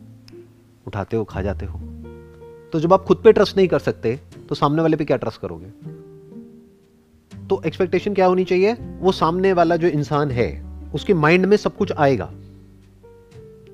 उठाते 0.87 1.17
हो, 1.17 1.25
खा 1.25 1.43
जाते 1.43 1.67
हो। 1.67 1.79
तो 2.73 2.81
जब 2.81 2.93
आप 2.93 3.05
खुद 3.05 3.21
पे 3.25 3.32
ट्रस्ट 3.32 3.56
नहीं 3.56 3.69
कर 3.69 3.79
सकते 3.79 4.19
तो 4.49 4.55
सामने 4.55 4.82
वाले 4.82 4.97
पे 4.97 5.05
क्या 5.05 5.17
ट्रस्ट 5.17 5.41
करोगे? 5.41 5.67
तो 7.47 7.62
एक्सपेक्टेशन 7.67 8.15
क्या 8.15 8.27
होनी 8.27 8.44
चाहिए? 8.44 8.73
वो 9.00 9.12
सामने 9.12 9.53
वाला 9.53 9.77
जो 9.77 9.88
इंसान 9.88 10.31
है, 10.31 10.49
उसके 10.94 11.15
माइंड 11.15 11.47
में 11.47 11.56
सब 11.56 11.77
कुछ 11.77 11.93
आएगा। 11.93 12.31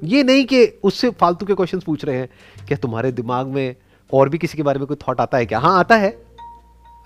ये 0.05 0.23
नहीं 0.23 0.45
कि 0.47 0.65
उससे 0.85 1.11
फालतू 1.11 1.47
के 1.47 1.55
क्वेश्चंस 1.55 1.85
पूछ 1.85 2.05
रहे 2.05 2.17
हैं 2.17 2.29
क्या 2.69 2.79
तुम्हारे 2.79 3.13
दिमाग 3.13 3.47
में 3.47 3.75
और 4.11 4.29
भी 4.29 4.39
किसी 4.39 4.57
के 4.57 4.63
बारे 4.63 4.79
में 4.79 4.87
कोई 4.89 4.97
थॉट 5.09 5.21
आता 5.21 5.39
है 5.39 5.47
क्या? 5.47 5.59
हाँ 5.59 5.79
आता 5.79 5.97
है। 5.97 6.11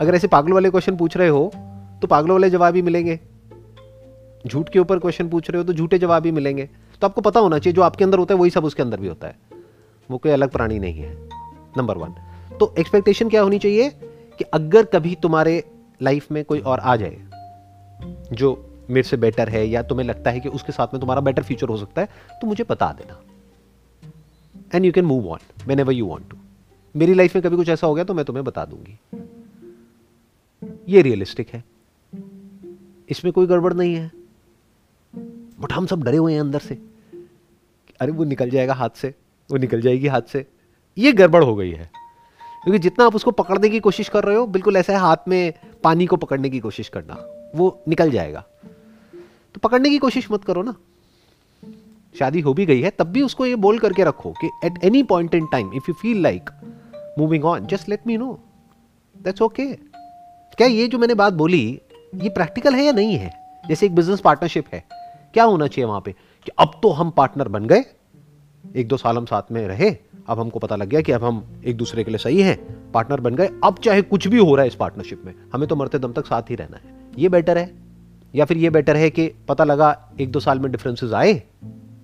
अगर 0.00 0.14
ऐसे 0.14 0.29
पागलों 0.29 0.55
वाले 0.55 0.70
क्वेश्चन 0.70 0.97
पूछ 0.97 1.17
रहे 1.17 1.29
हो 1.29 1.50
तो 2.02 2.06
पागलों 2.06 2.35
वाले 2.35 2.50
जवाब 2.50 2.75
ही 2.75 2.82
मिलेंगे। 2.82 3.19
झूठ 4.47 4.69
के 4.69 4.79
ऊपर 4.79 4.99
क्वेश्चन 4.99 5.29
पूछ 5.29 5.50
रहे 5.50 5.58
हो 5.58 5.64
तो 5.64 5.73
झूठे 5.73 5.99
जवाब 5.99 6.26
ही 6.26 6.32
मिलेंगे। 6.32 6.69
तो 7.00 7.06
आपको 7.06 7.20
पता 7.20 7.41
होना 7.41 7.58
चाहिए, 7.58 7.75
जो 7.75 7.82
आपके 7.82 8.05
अंदर 8.05 8.19
होता 8.19 8.35
है, 8.35 8.41
वही 8.41 8.50
सब 8.50 8.64
उसके 8.64 8.82
अंदर 8.82 9.00
भी 9.00 9.08
होता 9.08 9.26
है। 9.26 9.38
वो 10.11 10.19
कोई 10.19 10.32
अलग 10.32 10.50
प्राणी 10.50 10.79
नहीं 10.79 10.99
है 10.99 11.14
नंबर 11.76 11.99
वन 11.99 12.14
तो 12.58 12.75
एक्सपेक्टेशन 12.79 13.29
क्या 13.29 13.43
होनी 13.43 13.58
चाहिए 13.58 13.91
कि 14.38 14.44
अगर 14.44 14.85
कभी 14.85 15.14
तुम्हारे 15.14 15.62
लाइफ 16.02 16.31
में 16.32 16.44
कोई 16.44 16.61
और 16.61 16.81
आ 16.81 16.97
जाए, 16.97 17.17
जो 18.32 18.67
मेरे 18.91 19.02
से 19.02 19.17
बेटर 19.17 19.49
है 19.49 19.67
या 19.69 19.82
तुम्हें 19.82 20.06
लगता 20.06 20.31
है 20.31 20.41
कि 20.41 20.49
उसके 20.49 20.73
साथ 20.73 20.94
में 20.94 21.00
तुम्हारा 21.00 21.20
बेटर 21.20 21.43
फ्यूचर 21.43 21.69
हो 21.69 21.76
सकता 21.76 22.02
है 22.02 22.08
तो 22.41 22.47
मुझे 22.47 22.64
बता 22.70 22.93
देना। 22.93 23.20
And 24.75 24.85
you 24.85 24.93
can 24.93 25.05
move 25.05 25.29
on 25.29 25.38
whenever 25.81 25.93
you 25.93 26.06
want 26.06 26.31
to 26.31 26.37
मेरी 26.94 27.14
लाइफ 27.14 27.35
में 27.35 27.43
कभी 27.44 27.56
कुछ 27.56 27.69
ऐसा 27.69 27.87
हो 27.87 27.94
गया 27.94 28.04
तो 28.04 28.14
मैं 28.14 28.25
तुम्हें 28.25 28.45
बता 28.45 28.64
दूँगी। 28.64 28.99
ये 30.88 31.02
रियलिस्टिक 31.02 31.49
है। 31.49 31.64
इसमें 33.11 33.33
कोई 33.33 33.47
गड़बड़ 33.47 33.73
नहीं 33.75 33.95
है। 33.95 34.11
बट 35.61 35.73
हम 35.73 35.87
सब 35.87 36.02
डरे 36.02 36.16
हुए 36.16 36.33
हैं 36.33 36.40
अंदर 36.40 36.59
से। 36.59 36.89
अरे 38.00 38.12
वो 38.12 38.25
निकल 38.25 38.50
जाएगा 38.50 38.75
हाथ 38.75 38.90
से, 38.90 39.14
वो 39.50 39.59
निकल 39.59 39.80
जाएगी 39.80 40.07
हाथ 40.07 40.23
से। 40.23 40.47
ये 40.99 41.12
गड़बड़ 41.12 41.42
हो 41.45 41.54
गई 41.57 41.71
है। 41.71 41.90
क्योंकि 42.64 42.78
जितना 42.78 43.07
आप 43.07 43.14
उसको 43.14 43.30
पकड़ने 43.30 43.69
की 43.69 43.80
कोशिश 43.80 44.09
कर 44.09 44.25
रहे 44.25 44.37
हो, 44.37 44.47
बिल्कुल 44.47 44.76
ऐसा 44.76 44.92
है 44.92 44.99
हाथ 44.99 45.16
में 45.28 45.52
पानी 45.85 46.07
को 46.07 46.16
पकड़ने 46.16 46.50
की 46.50 46.61
कोशिश 46.61 46.88
करना, 46.88 47.16
वो 47.57 47.83
निकल 47.88 48.11
जाएगा। 48.11 48.45
तो 49.54 49.61
पकड़ने 49.62 49.90
की 49.90 49.99
कोशिश 49.99 50.30
मत 50.30 50.45
करो 50.45 50.62
ना। 50.62 50.75
शादी 52.19 52.40
हो 52.40 52.54
भी 52.54 52.66
गई 52.66 52.80
है, 52.80 52.90
तब 52.90 53.07
भी 53.07 53.23
उसको 53.23 53.47
ये 53.47 53.57
बोल 53.57 53.78
करके 53.78 54.04
रखो 54.04 54.30
कि 54.30 54.50
at 54.64 54.85
any 54.85 55.02
point 55.02 55.35
in 55.35 55.47
time 55.47 55.71
if 55.75 55.85
you 55.88 55.95
feel 55.95 56.23
like 56.23 56.50
moving 57.19 57.45
on 57.45 57.66
just 57.66 57.88
let 57.88 58.07
me 58.07 58.16
know 58.16 58.38
that's 59.23 59.42
okay 59.42 59.66
क्या 60.57 60.66
ये 60.66 60.87
जो 60.88 60.99
मैंने 60.99 61.14
बात 61.14 61.33
बोली, 61.33 61.80
ये 62.14 62.28
प्रैक्टिकल 62.28 62.75
है 62.75 62.85
या 62.85 62.92
नहीं 62.92 63.16
है? 63.16 63.30
जैसे 63.69 63.87
एक 63.87 63.95
बिज़नेस 63.95 64.21
पार्टनरशिप 64.21 64.64
है, 64.75 64.85
क्या 65.35 65.45
होना 65.45 65.66
चाहिए 65.66 65.88
वहाँ 65.88 66.00
पे? 66.00 66.14
कि 66.44 66.52
अब 66.59 66.70
तो 66.82 66.90
हम 66.90 67.11
पार्टनर 67.11 67.49
बन 67.49 67.66
गए। 67.66 67.85
एक 68.76 68.88
दो 68.88 68.97
साल 68.97 69.16
हम 69.16 69.25
साथ 69.25 69.42
में 69.52 69.68
रहे, 69.68 69.97
अब 70.26 70.40
हमको 70.40 70.59
पता 70.59 70.76
लग 70.76 70.88
गया 70.88 71.00
कि 71.00 71.12
अब 71.12 71.25
हम 71.25 71.62
एक 71.64 71.76
दूसरे 71.76 72.04
के 72.04 72.11
लिए 72.11 72.18
सही 72.18 72.42
हैं 72.42 72.90
पार्टनर 72.92 73.20
बन 73.20 73.35
गए। 73.35 73.50
अब 73.64 73.78
चाहे 73.78 74.02
कुछ 74.02 74.28
भी 74.28 74.38
हो 74.38 74.54
रहा 74.54 74.62
है 74.62 74.68
इस 74.68 74.75
पार्टनरशिप 74.75 75.23
में, 75.25 75.35
हमें 75.54 75.68
तो 75.68 75.76
मरते 75.76 75.99
दम 75.99 76.12
तक 76.12 76.26
साथ 76.26 76.42
ही 76.42 76.54
रहना 76.54 76.76
है। 76.76 76.82
ये 77.18 77.28
बेटर 77.28 77.59
है? 77.59 77.75
या 78.35 78.44
फिर 78.44 78.56
ये 78.56 78.70
बेटर 78.70 78.97
है 78.97 79.11
कि 79.11 79.32
पता 79.49 79.64
लगा 79.64 80.11
एक 80.20 80.32
दो 80.32 80.40
साल 80.40 80.59
में 80.59 80.73
डिफरेंसेस 80.73 81.12
आए, 81.12 81.42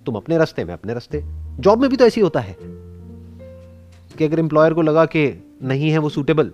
तुम 0.05 0.15
अपने 0.15 0.37
रास्ते, 0.37 0.65
में 0.65 0.73
अपने 0.73 0.93
रास्ते। 0.93 1.23
जॉब 1.59 1.81
में 1.81 1.89
भी 1.89 1.97
तो 1.97 2.05
ऐसी 2.05 2.21
होता 2.21 2.39
है। 2.39 2.55
कि 4.17 4.23
अगर 4.23 4.39
एम्प्लॉयर 4.39 4.73
को 4.73 4.81
लगा 4.81 5.05
कि 5.05 5.55
नहीं 5.63 5.89
है 5.89 5.97
वो 5.97 6.09
सूटेबल 6.09 6.47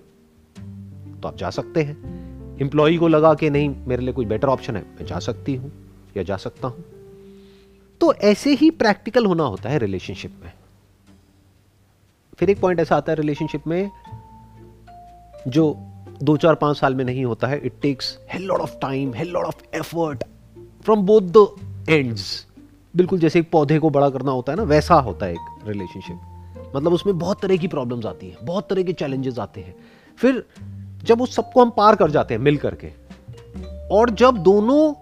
तो 1.21 1.27
आप 1.27 1.37
जा 1.37 1.49
सकते 1.49 1.81
हैं। 1.81 2.13
एम्प्लॉय 2.61 2.97
को 2.97 3.07
लगा 3.07 3.33
कि 3.33 3.49
नहीं, 3.49 3.75
मेरे 3.87 4.03
लिए 4.03 4.13
कोई 4.13 4.25
बेटर 4.25 4.47
ऑप्शन 4.47 4.75
है, 4.75 4.81
मैं 4.81 5.05
जा 5.05 5.19
सकती 5.19 5.55
हूँ 5.55 5.71
या 6.17 6.23
जा 6.23 6.37
सकता 6.37 6.67
हूँ। 6.67 6.85
तो 8.01 8.13
ऐसे 8.13 8.53
ही 8.53 8.69
प्रैक्टिकल 8.71 9.25
होना 9.25 9.43
होता 9.43 9.69
है 9.69 9.77
रिलेशनशिप 9.79 10.39
में। 10.43 10.51
फिर 12.37 12.49
एक 12.49 12.59
पॉइंट 12.61 12.79
ऐसा 12.79 12.95
आता 12.95 13.11
है 13.11 13.15
रिलेशनशिप 13.15 13.67
में, 13.67 13.91
जो 15.47 15.75
दो 16.23 16.35
चार 16.37 16.55
पाँच 16.55 16.77
साल 16.77 16.95
में 16.95 17.03
नहीं 17.05 17.25
होता 17.25 17.47
है 17.47 17.59
it 17.59 17.73
takes 17.81 18.17
hell 18.31 18.43
lot 18.43 18.59
of 18.59 18.75
time 18.81 19.13
hell 19.13 19.29
lot 19.29 19.45
of 19.45 19.63
effort 19.75 20.23
from 20.83 21.01
both 21.01 21.21
the 21.37 21.47
ends 21.89 22.45
बिल्कुल 22.95 23.19
जैसे 23.19 23.39
एक 23.39 23.49
पौधे 23.51 23.79
को 23.79 23.89
बड़ा 23.89 24.09
करना 24.09 24.31
होता 24.31 24.51
है 24.51 24.57
ना, 24.57 24.63
वैसा 24.63 24.95
होता 24.95 25.25
है 25.25 25.33
एक 25.33 25.67
रिलेशनशिप 25.67 26.71
मतलब 26.75 26.93
उसमें 26.93 27.17
बहुत 27.19 27.41
तरह 27.41 27.57
की 27.57 27.67
प्रॉब्लम्स 27.67 28.05
आती 28.05 28.29
हैं, 28.29 28.37
बहुत 28.43 28.69
तरह 28.69 28.83
के 28.83 28.93
चैलेंजेस 28.93 29.39
आते 29.39 29.61
हैं। 29.61 29.75
फिर 30.19 30.43
जब 31.03 31.21
उस 31.21 31.35
सबको 31.35 31.61
हम 31.61 31.69
पार 31.69 31.95
कर 31.95 32.11
जाते 32.11 32.33
हैं 32.33 32.41
मिल 32.41 32.57
करके 32.57 32.91
और 33.91 34.09
जब 34.09 34.37
दोनों 34.37 34.93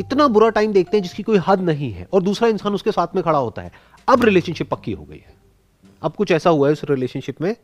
इतना 0.00 0.28
बुरा 0.28 0.48
टाइम 0.48 0.72
देखते 0.72 0.96
हैं 0.96 1.02
जिसकी 1.02 1.22
कोई 1.22 1.38
हद 1.46 1.60
नहीं 1.60 1.92
है 1.92 2.08
और 2.12 2.22
दूसरा 2.22 2.48
इंसान 2.48 2.74
उसके 2.74 2.92
साथ 2.92 3.14
में 3.14 3.24
खड़ा 3.24 3.38
होता 3.38 3.62
है। 3.62 3.72
अब 4.08 4.24
रिलेशनशिप 4.24 4.70
पक्की 4.70 4.92
हो 4.92 5.04
गई 5.04 5.16
है। 5.16 5.34
अब 6.02 6.12
कुछ 6.12 6.32
ऐसा 6.32 6.50
हुआ 6.50 6.68
है 6.68 6.72
उस 6.72 6.84
रिलेशनशिप 6.84 7.40
में 7.40 7.56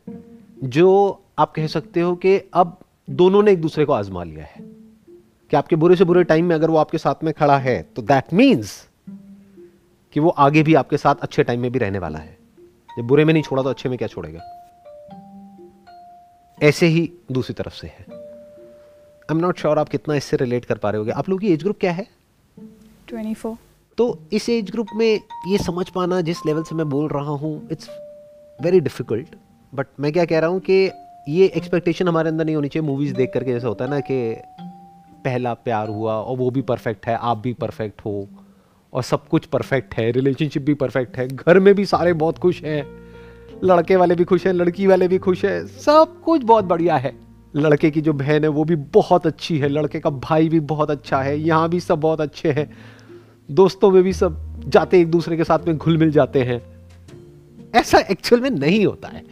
जो 0.63 1.21
आप 1.39 1.51
कह 1.51 1.67
सकते 1.67 2.01
हो 2.01 2.15
कि 2.15 2.37
अब 2.53 2.79
दोनों 3.09 3.43
ने 3.43 3.51
एक 3.51 3.61
दूसरे 3.61 3.85
को 3.85 3.93
आजमा 3.93 4.23
लिया 4.23 4.43
है। 4.43 4.61
कि 5.49 5.57
आपके 5.57 5.75
बुरे 5.75 5.95
से 5.95 6.03
बुरे 6.03 6.23
टाइम 6.23 6.45
में 6.45 6.55
अगर 6.55 6.69
वो 6.69 6.77
आपके 6.77 6.97
साथ 6.97 7.23
में 7.23 7.33
खड़ा 7.33 7.57
है 7.57 7.81
तो 7.95 8.01
दैट 8.01 8.33
मीन्स 8.33 8.87
कि 10.13 10.19
वो 10.19 10.29
आगे 10.29 10.63
भी 10.63 10.73
आपके 10.73 10.97
साथ 10.97 11.15
अच्छे 11.15 11.43
टाइम 11.43 11.59
में 11.59 11.71
भी 11.71 11.79
रहने 11.79 11.99
वाला 11.99 12.19
है। 12.19 12.37
जब 12.97 13.03
बुरे 13.03 13.25
में 13.25 13.33
नहीं 13.33 13.43
छोड़ा 13.43 13.63
तो 13.63 13.69
अच्छे 13.69 13.89
में 13.89 13.97
क्या 13.97 14.07
छोड़ेगा? 14.07 14.41
ऐसे 16.63 16.85
ही 16.85 17.11
दूसरी 17.31 17.53
तरफ़ 17.53 17.73
से 17.73 17.87
है। 17.87 18.05
आई 18.11 19.31
एम 19.31 19.37
नॉट 19.37 19.59
श्योर 19.59 19.79
आप 19.79 19.89
कितना 19.89 20.15
इससे 20.15 20.37
रिलेट 20.37 20.65
कर 20.65 20.77
पा 20.77 20.89
रहे 20.89 21.01
हो 21.01 21.11
आप 21.11 21.29
लोगों 21.29 21.39
की 21.39 21.53
एज 21.53 21.63
ग्रुप 21.63 21.79
क्या 21.79 21.91
है? 21.91 22.22
24 23.13 23.55
तो 23.97 24.05
इस 24.33 24.47
एज 24.49 24.69
ग्रुप 24.71 24.87
में 24.95 25.19
ये 25.47 25.57
समझ 25.57 25.89
पाना, 25.89 26.19
जिस 26.21 26.37
लेवल 26.45 26.63
से 26.63 26.75
मैं 26.75 26.89
बोल 26.89 27.07
रहा 27.09 27.31
हूँ 27.41 27.67
इट्स 27.71 27.89
वेरी 28.59 28.79
डिफ़िकल्ट 28.79 29.35
बट 29.73 29.87
मैं 29.99 30.11
क्या 30.13 30.25
कह 30.25 30.39
रहा 30.39 30.49
हूँ 30.49 30.59
कि 30.59 30.89
ये 31.29 31.45
एक्सपेक्टेशन 31.47 32.07
हमारे 32.07 32.29
अंदर 32.29 32.45
नहीं 32.45 32.55
होनी 32.55 32.67
चाहिए। 32.67 32.87
मूवीज़ 32.87 33.13
देख 33.15 33.31
करके 33.33 33.51
जैसा 33.51 33.67
होता 33.67 33.85
है 33.85 33.91
ना 33.91 33.99
कि 33.99 34.35
पहला 35.25 35.53
प्यार 35.53 35.89
हुआ 35.89 36.15
और 36.15 36.37
वो 36.37 36.49
भी 36.51 36.61
परफेक्ट 36.61 37.05
है, 37.07 37.15
आप 37.15 37.37
भी 37.37 37.53
परफेक्ट 37.53 38.01
हो 38.05 38.27
और 38.93 39.03
सब 39.03 39.27
कुछ 39.27 39.45
परफेक्ट 39.45 39.93
है 39.95 40.09
रिलेशनशिप 40.11 40.63
भी 40.63 40.73
परफेक्ट 40.73 41.17
है, 41.17 41.27
घर 41.27 41.59
में 41.59 41.73
भी 41.75 41.85
सारे 41.85 42.13
बहुत 42.15 42.37
खुश 42.37 42.63
हैं, 42.63 42.85
लड़के 43.63 43.95
वाले 43.95 44.15
भी 44.15 44.23
खुश 44.23 44.45
हैं, 44.47 44.53
लड़की 44.53 44.87
वाले 44.87 45.07
भी 45.07 45.17
खुश 45.17 45.45
हैं, 45.45 45.65
सब 45.67 46.21
कुछ 46.25 46.43
बहुत 46.43 46.65
बढ़िया 46.65 46.95
है। 46.97 47.13
लड़के 47.53 47.89
की 47.91 48.01
जो 48.01 48.13
बहन 48.13 48.43
है 48.43 48.49
वो 48.49 48.63
भी 48.63 48.75
बहुत 48.75 49.27
अच्छी 49.27 49.57
है, 49.59 49.67
लड़के 49.69 49.99
का 49.99 50.09
भाई 50.09 50.49
भी 50.49 50.59
बहुत 50.71 50.91
अच्छा 50.91 51.21
है, 51.21 51.39
यहाँ 51.39 51.69
भी 51.69 51.79
सब 51.79 51.99
बहुत 51.99 52.21
अच्छे 52.21 52.51
हैं। 52.51 52.69
दोस्तों 53.53 53.91
में 53.91 54.03
भी 54.03 54.13
सब 54.13 54.63
जाते 54.67 54.99
एक 55.01 55.11
दूसरे 55.11 55.37
के 55.37 55.43
साथ 55.43 55.59
में 55.67 55.77
घुल 55.77 55.97
मिल 55.97 56.11
जाते 56.11 56.43
हैं। 56.43 56.61
ऐसा 57.75 57.97
एक्चुअल 57.97 58.41
में 58.41 58.49
नहीं 58.49 58.85
होता 58.85 59.07
है। 59.07 59.23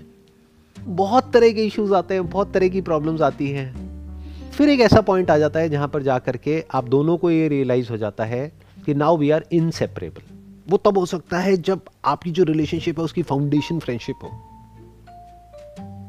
बहुत 0.79 1.31
तरह 1.33 1.51
के 1.51 1.65
इश्यूज़ 1.65 1.93
आते 1.93 2.13
हैं, 2.13 2.29
बहुत 2.29 2.53
तरह 2.53 2.69
की 2.69 2.81
प्रॉब्लम्स 2.81 3.21
आती 3.21 3.49
हैं। 3.49 3.69
फिर 4.51 4.69
एक 4.69 4.79
ऐसा 4.79 5.01
पॉइंट 5.01 5.31
आ 5.31 5.37
जाता 5.37 5.59
है 5.59 5.69
जहाँ 5.69 5.87
पर 5.87 6.03
जा 6.03 6.19
करके 6.19 6.63
आप 6.73 6.87
दोनों 6.87 7.17
को 7.17 7.31
ये 7.31 7.47
रियलाइज़ 7.47 7.89
हो 7.89 7.97
जाता 7.97 8.25
है 8.25 8.51
कि 8.85 8.93
नाउ 8.93 9.17
वी 9.17 9.29
आर 9.31 9.45
इनसेपरेबल 9.51 10.21
वो 10.69 10.77
तब 10.77 10.97
हो 10.97 11.05
सकता 11.05 11.39
है 11.39 11.57
जब 11.57 11.81
आपकी 12.05 12.31
जो 12.31 12.43
रिलेशनशिप 12.43 12.99
है, 12.99 13.05
उसकी 13.05 13.23
फाउंडेशन 13.23 13.79
फ्रेंडशिप 13.79 14.15
हो। 14.23 14.29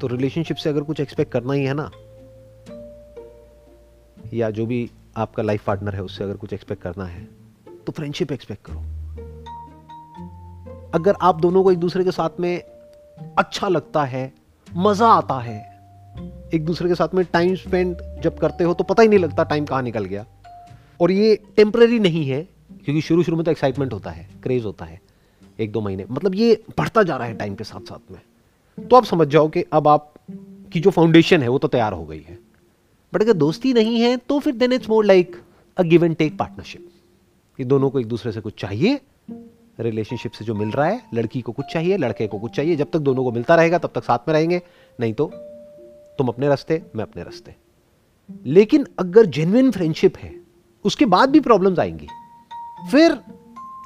तो 0.01 0.07
रिलेशनशिप 0.07 0.57
से 0.57 0.71
अगर 0.71 0.81
कुछ 0.81 1.01
एक्सपेक्ट 1.01 1.33
करना 1.33 1.53
ही 1.53 1.65
है 1.65 1.75
ना, 1.75 1.91
या 4.35 4.51
जो 4.51 4.67
भी 4.67 4.91
आपका 5.17 5.43
लाइफ 5.43 5.65
पार्टनर 5.65 5.95
है, 5.95 6.03
उससे 6.03 6.25
अगर 6.25 6.37
कुछ 6.37 6.53
एक्सपेक्ट 6.53 6.83
करना 6.83 7.05
है 7.05 7.42
तो 7.87 7.93
फ्रेंडशिप 7.93 8.33
एक्सपेक्ट 8.33 8.67
करो। 8.67 8.81
अगर 10.95 11.17
आप 11.23 11.41
दोनों 11.41 11.63
को 11.65 11.73
एक 11.73 11.79
दूसरे 11.79 12.05
के 12.05 12.11
साथ 12.11 12.41
में 12.41 12.63
अच्छा 13.39 13.69
लगता 13.69 14.05
है, 14.05 14.33
मज़ा 14.69 15.09
आता 15.09 15.39
है, 15.41 15.59
एक 16.55 16.65
दूसरे 16.65 16.89
के 16.89 16.95
साथ 16.95 17.15
में 17.15 17.25
टाइम 17.25 17.55
स्पेंड 17.55 17.97
जब 18.23 18.39
करते 18.39 18.65
हो 18.65 18.75
तो 18.75 18.85
पता 18.85 19.03
ही 19.03 19.09
नहीं 19.09 19.19
लगता 19.19 19.45
टाइम 19.45 19.65
कहाँ 19.65 19.83
निकल 19.83 20.05
गया। 20.05 20.25
और 21.01 21.11
ये 21.11 21.35
टेम्पररी 21.57 21.99
नहीं 21.99 22.27
है, 22.27 22.43
क्योंकि 22.85 23.01
शुरू 23.01 23.23
शुरू 23.23 23.37
में 23.37 23.45
तो 23.45 23.51
एक्साइटमेंट 23.51 23.93
होता 23.93 24.11
है 24.11 24.29
क्रेज 24.43 24.65
होता 24.65 24.85
है, 24.85 25.01
एक 25.59 25.73
दो 25.73 25.81
महीने। 25.81 26.07
मतलब 26.11 26.35
ये 26.35 26.63
बढ़ता 26.79 27.03
जा 27.03 27.17
रहा 27.17 27.27
है 27.27 27.37
टाइम 27.37 27.55
के 27.55 27.65
साथ 27.65 27.89
साथ 27.89 28.13
में। 28.13 28.21
तो 28.79 28.97
आप 28.97 29.05
समझ 29.05 29.29
जाओ 29.29 29.49
कि 29.49 29.65
अब 29.73 29.89
आप, 29.89 30.13
की 30.73 30.81
जो 30.81 30.91
फाउंडेशन 30.91 31.43
है 31.43 31.49
वो 31.49 31.59
तो 31.59 31.69
तैयार 31.69 31.93
हो 31.93 32.05
गई 32.05 32.25
है। 32.29 32.39
बट 33.13 33.23
अगर 33.23 33.33
दोस्ती 33.35 33.73
नहीं 33.73 34.01
है 34.01 34.17
तो 34.19 34.39
फिर 34.39 34.55
then 34.55 34.73
it's 34.73 34.89
more 34.91 35.05
like 35.05 35.37
a 35.77 35.83
give 35.83 36.05
and 36.05 36.17
take 36.17 36.39
partnership 36.39 36.89
कि 37.59 37.65
दोनों 37.65 37.91
को 37.91 38.01
एक 38.01 38.07
दूसरे 38.07 38.33
से 38.33 38.41
कुछ 38.41 38.61
चाहिए 38.61 39.01
रिलेशनशिप 39.81 40.33
से 40.33 40.45
जो 40.45 40.55
मिल 40.55 40.71
रहा 40.71 40.87
है, 40.87 41.03
लड़की 41.15 41.41
को 41.41 41.53
कुछ 41.53 41.67
चाहिए, 41.73 41.97
लड़के 41.97 42.27
को 42.27 42.39
कुछ 42.39 42.51
चाहिए, 42.51 42.77
जब 42.77 42.91
तक 42.93 42.99
दोनों 42.99 43.25
को 43.25 43.33
मिलता 43.33 43.55
रहेगा, 43.55 43.79
तब 43.79 43.91
तक 43.95 44.05
साथ 44.05 44.19
में 44.29 44.35
रहेंगे, 44.35 44.63
नहीं 45.01 45.15
तो 45.15 45.31
तुम 46.19 46.29
अपने 46.29 46.49
रास्ते, 46.49 46.83
मैं 46.97 47.05
अपने 47.05 47.23
रास्ते। 47.23 47.55
लेकिन 48.47 48.87
अगर 48.99 49.27
जेन्युइन 49.27 49.71
फ्रेंडशिप 49.71 50.17
है, 50.17 50.35
उसके 50.85 51.07
बाद 51.07 51.31
भी 51.31 51.41
प्रॉब्लम्स 51.41 51.79
आएँगी। 51.79 52.09
फिर 52.91 53.19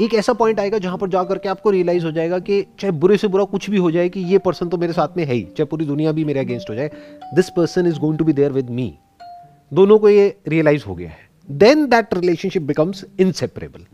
एक 0.03 0.15
ऐसा 0.15 0.33
पॉइंट 0.33 0.61
आएगा 0.61 0.79
जहाँ 0.79 0.99
पर 0.99 1.09
जाकर 1.09 1.39
के 1.39 1.49
आपको 1.49 1.71
रियलाइज़ 1.71 2.05
हो 2.05 2.11
जाएगा 2.13 2.39
कि 2.39 2.63
चाहे 2.63 2.91
बुरे 2.91 3.17
से 3.17 3.29
बुरा 3.29 3.45
कुछ 3.45 3.71
भी 3.71 3.77
हो 3.77 3.91
जाए 3.91 4.09
कि 4.09 4.21
ये 4.21 4.39
पर्सन 4.39 4.69
तो 4.69 4.77
मेरे 4.77 4.93
साथ 4.93 5.17
में 5.17 5.25
है 5.25 5.35
ही, 5.35 5.43
चाहे 5.43 5.65
पूरी 5.65 5.85
दुनिया 5.85 6.13
भी 6.13 6.25
मेरे 6.25 6.41
अगेंस्ट 6.41 6.71
हो 6.71 6.75
जाए 6.75 6.91
this 7.35 7.51
person 7.51 7.87
is 7.87 7.99
going 7.99 8.19
to 8.19 8.25
be 8.25 8.33
there 8.33 8.53
with 8.53 8.71
me 8.71 8.99
दोनों 9.73 9.99
को 9.99 10.09
ये 10.09 10.37
रियलाइज़ 10.49 10.85
हो 10.85 10.95
गया 10.95 11.11
है। 11.11 11.25
Then 11.49 11.87
that 11.87 12.15
relationship 12.15 12.63
becomes 12.63 13.05
inseparable 13.21 13.87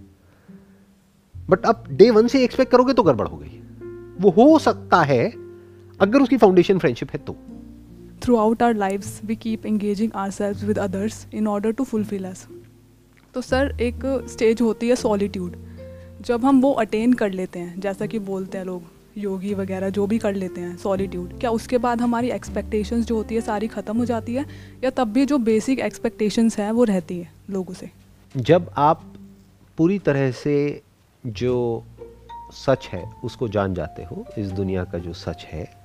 but 1.34 1.64
अब 1.66 1.84
डे 1.90 2.10
वन 2.10 2.26
से 2.26 2.42
एक्सपेक्ट 2.44 2.72
करोगे 2.72 2.92
तो 2.92 3.02
गड़बड़ 3.02 3.26
हो 3.28 3.36
गई। 3.36 3.60
वो 4.20 4.30
हो 4.32 4.58
सकता 4.58 5.00
है, 5.02 5.24
अगर 6.00 6.22
उसकी 6.22 6.36
फाउंडेशन 6.36 6.78
फ्रेंडशिप 6.78 7.10
है 7.10 7.18
तो। 7.18 7.36
Throughout 8.36 8.62
our 8.62 8.74
life 8.74 9.24
we 9.24 9.36
keep 9.36 9.66
engaging 9.66 10.12
ourselves 10.30 10.66
with 10.66 10.78
others 10.78 11.26
in 11.34 11.46
order 11.48 11.72
to 11.72 11.84
fulfil 11.84 12.24
us 12.24 12.46
तो 13.34 13.40
सर, 13.40 13.76
एक 13.80 14.26
स्टेज 14.30 14.60
होती 14.60 14.88
है 14.88 14.96
सॉलिट्यूड 14.96 15.56
जब 16.20 16.44
हम 16.44 16.60
वो 16.60 16.72
अटेन 16.72 17.12
कर 17.12 17.30
लेते 17.30 17.58
हैं, 17.58 17.80
जैसा 17.80 18.06
कि 18.06 18.18
बोलते 18.20 18.58
हैं 18.58 18.64
लोग। 18.64 18.82
योगी 19.18 19.54
वगैरह 19.54 19.90
जो 19.90 20.06
भी 20.06 20.18
कर 20.18 20.34
लेते 20.34 20.60
हैं 20.60 20.76
सॉलिट्यूड 20.76 21.38
क्या 21.40 21.50
उसके 21.50 21.78
बाद 21.78 22.00
हमारी 22.00 22.30
एक्सपेक्टेशंस 22.30 23.06
जो 23.06 23.16
होती 23.16 23.34
है, 23.34 23.40
सारी 23.40 23.68
ख़त्म 23.68 23.96
हो 23.98 24.04
जाती 24.04 24.34
है? 24.34 24.46
या 24.84 24.90
तब 24.90 25.12
भी 25.12 25.26
जो 25.26 25.38
बेसिक 25.38 25.78
एक्सपेक्टेशंस 25.78 26.58
हैं, 26.58 26.70
वो 26.72 26.84
रहती 26.84 27.18
है 27.18 27.32
लोगों 27.50 27.74
से? 27.74 27.90
जब 28.36 28.70
आप 28.76 29.04
पूरी 29.76 29.98
तरह 29.98 30.30
से 30.30 30.82
जो 31.26 31.84
सच 32.52 32.88
है, 32.92 33.12
उसको 33.24 33.48
जान 33.48 33.74
जाते 33.74 34.04
हो, 34.04 34.24
इस 34.38 34.50
दुनिया 34.50 34.84
का 34.84 34.98
जो 34.98 35.12
सच 35.12 35.44
है, 35.44 35.76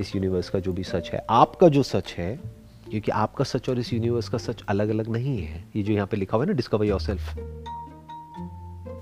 इस 0.00 0.14
यूनिवर्स 0.16 0.50
का 0.50 0.58
जो 0.58 0.72
भी 0.72 0.84
सच 0.84 1.10
है, 1.10 1.26
आपका 1.30 1.68
जो 1.68 1.82
सच 1.82 2.14
है, 2.18 2.40
क्योंकि 2.90 3.10
आपका 3.12 3.44
सच 3.44 3.68
और 3.68 3.78
इस 3.78 3.92
यूनिवर्स 3.92 4.28
का 4.28 4.38
सच 4.38 4.62
अलग 4.68 4.88
अलग 4.88 5.08
नहीं 5.08 5.38
है। 5.42 5.64
ये 5.76 5.82
जो 5.82 5.92
यहाँ 5.92 6.06
पे 6.06 6.16
लिखा 6.16 6.36
हुआ 6.36 6.44
है 6.44 6.50
ना 6.50 6.56
डिस्कवर 6.56 6.86
योर 6.86 7.00
सेल्फ 7.00 7.34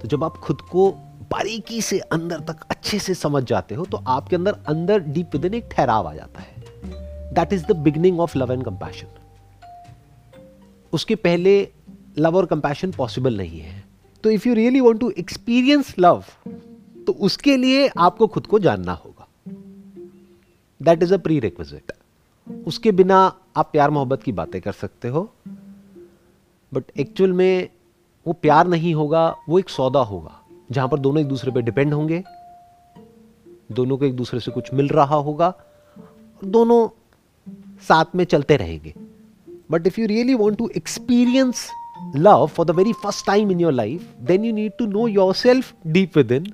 तो 0.03 0.09
जब 0.09 0.25
आप 0.25 0.37
खुद 0.37 0.61
को 0.61 0.95
बारीकी 1.31 1.81
से 1.83 1.99
अंदर 1.99 2.41
तक 2.41 2.61
अच्छे 2.71 2.99
से 2.99 3.15
समझ 3.15 3.43
जाते 3.45 3.75
हो 3.75 3.85
तो 3.85 3.97
आपके 4.09 4.37
अंदर 4.37 4.57
अंदर 4.69 4.99
डीप 4.99 5.37
विद 5.37 5.55
एक 5.55 5.69
ठहराव 5.73 6.09
आ 6.09 6.15
जाता 6.15 6.41
है। 6.41 7.35
That 7.35 7.53
is 7.53 7.65
the 7.67 7.77
beginning 7.79 8.21
of 8.21 8.39
love 8.39 8.53
and 8.53 8.65
compassion 8.65 9.07
उसके 10.93 11.15
पहले 11.17 11.61
लव 12.19 12.37
और 12.37 12.47
कंपैशन 12.47 12.93
पॉसिबल 12.93 13.37
नहीं 13.37 13.61
है। 13.61 13.83
तो 14.25 14.31
if 14.31 14.49
you 14.49 14.55
really 14.55 14.81
want 14.81 15.01
to 15.01 15.11
experience 15.11 15.95
love 15.99 16.25
तो 17.07 17.13
उसके 17.13 17.57
लिए 17.57 17.89
आपको 17.99 18.27
खुद 18.27 18.47
को 18.47 18.59
जानना 18.59 18.93
होगा। 18.95 19.27
That 20.81 21.03
is 21.03 21.15
a 21.15 21.19
pre 21.19 21.39
requisite 21.41 21.93
उसके 22.67 22.93
बिना 22.93 23.19
आप 23.57 23.71
प्यार 23.73 23.91
मोहब्बत 23.91 24.23
की 24.23 24.33
बातें 24.33 24.61
कर 24.61 24.73
सकते 24.73 25.09
हो 25.09 25.31
बट 26.73 26.85
एक्चुअल 26.99 27.33
में 27.33 27.69
वो 28.27 28.33
प्यार 28.33 28.67
नहीं 28.67 28.95
होगा, 28.95 29.29
वो 29.49 29.59
एक 29.59 29.69
सौदा 29.69 30.01
होगा। 30.01 30.38
जहाँ 30.71 30.89
पर 30.89 30.99
दोनों 30.99 31.21
एक 31.21 31.29
दूसरे 31.29 31.51
पर 31.53 31.61
डिपेंड 31.61 31.95
होंगे, 31.95 32.23
दोनों 33.73 33.97
को 33.99 34.05
एक 34.05 34.15
दूसरे 34.17 34.41
से 34.41 34.51
कुछ 34.51 34.73
मिल 34.75 34.89
रहा 34.89 35.17
होगा, 35.17 35.53
दोनों 36.43 36.89
साथ 37.89 38.15
में 38.15 38.25
चलते 38.25 38.57
रहेंगे। 38.57 38.95
But 39.71 39.87
if 39.87 40.01
you 40.01 40.07
really 40.07 40.35
want 40.35 40.59
to 40.59 40.69
experience 40.77 41.69
love 42.17 42.47
for 42.47 42.67
the 42.67 42.71
very 42.71 42.93
first 42.93 43.27
time 43.27 43.51
in 43.51 43.61
your 43.61 43.73
life 43.73 44.15
then 44.23 44.45
you 44.45 44.53
need 44.53 44.73
to 44.79 44.87
know 44.87 45.07
your 45.09 45.35
self 45.35 45.75
deep 45.87 46.17
within 46.17 46.33
इन 46.33 46.53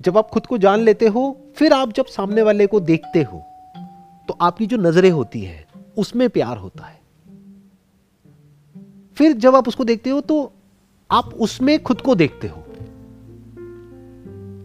जब 0.00 0.18
आप 0.18 0.28
खुद 0.30 0.46
को 0.46 0.58
जान 0.58 0.80
लेते 0.80 1.06
हो, 1.06 1.36
फिर 1.56 1.72
आप 1.72 1.92
जब 1.92 2.06
सामने 2.06 2.42
वाले 2.42 2.66
को 2.66 2.80
देखते 2.82 3.22
हो 3.22 3.42
तो 4.28 4.36
आपकी 4.40 4.66
जो 4.66 4.76
नज़रें 4.76 5.10
होती 5.10 5.40
है, 5.40 5.66
उसमें 5.96 6.28
प्यार 6.30 6.56
होता 6.56 6.84
है। 6.84 7.00
फिर 9.16 9.32
जब 9.34 9.56
आप 9.56 9.68
उसको 9.68 9.84
देखते 9.84 10.10
हो 10.10 10.20
तो 10.22 10.52
आप 11.10 11.34
उसमें 11.36 11.78
खुद 11.82 12.00
को 12.00 12.14
देखते 12.14 12.48
हो। 12.48 12.65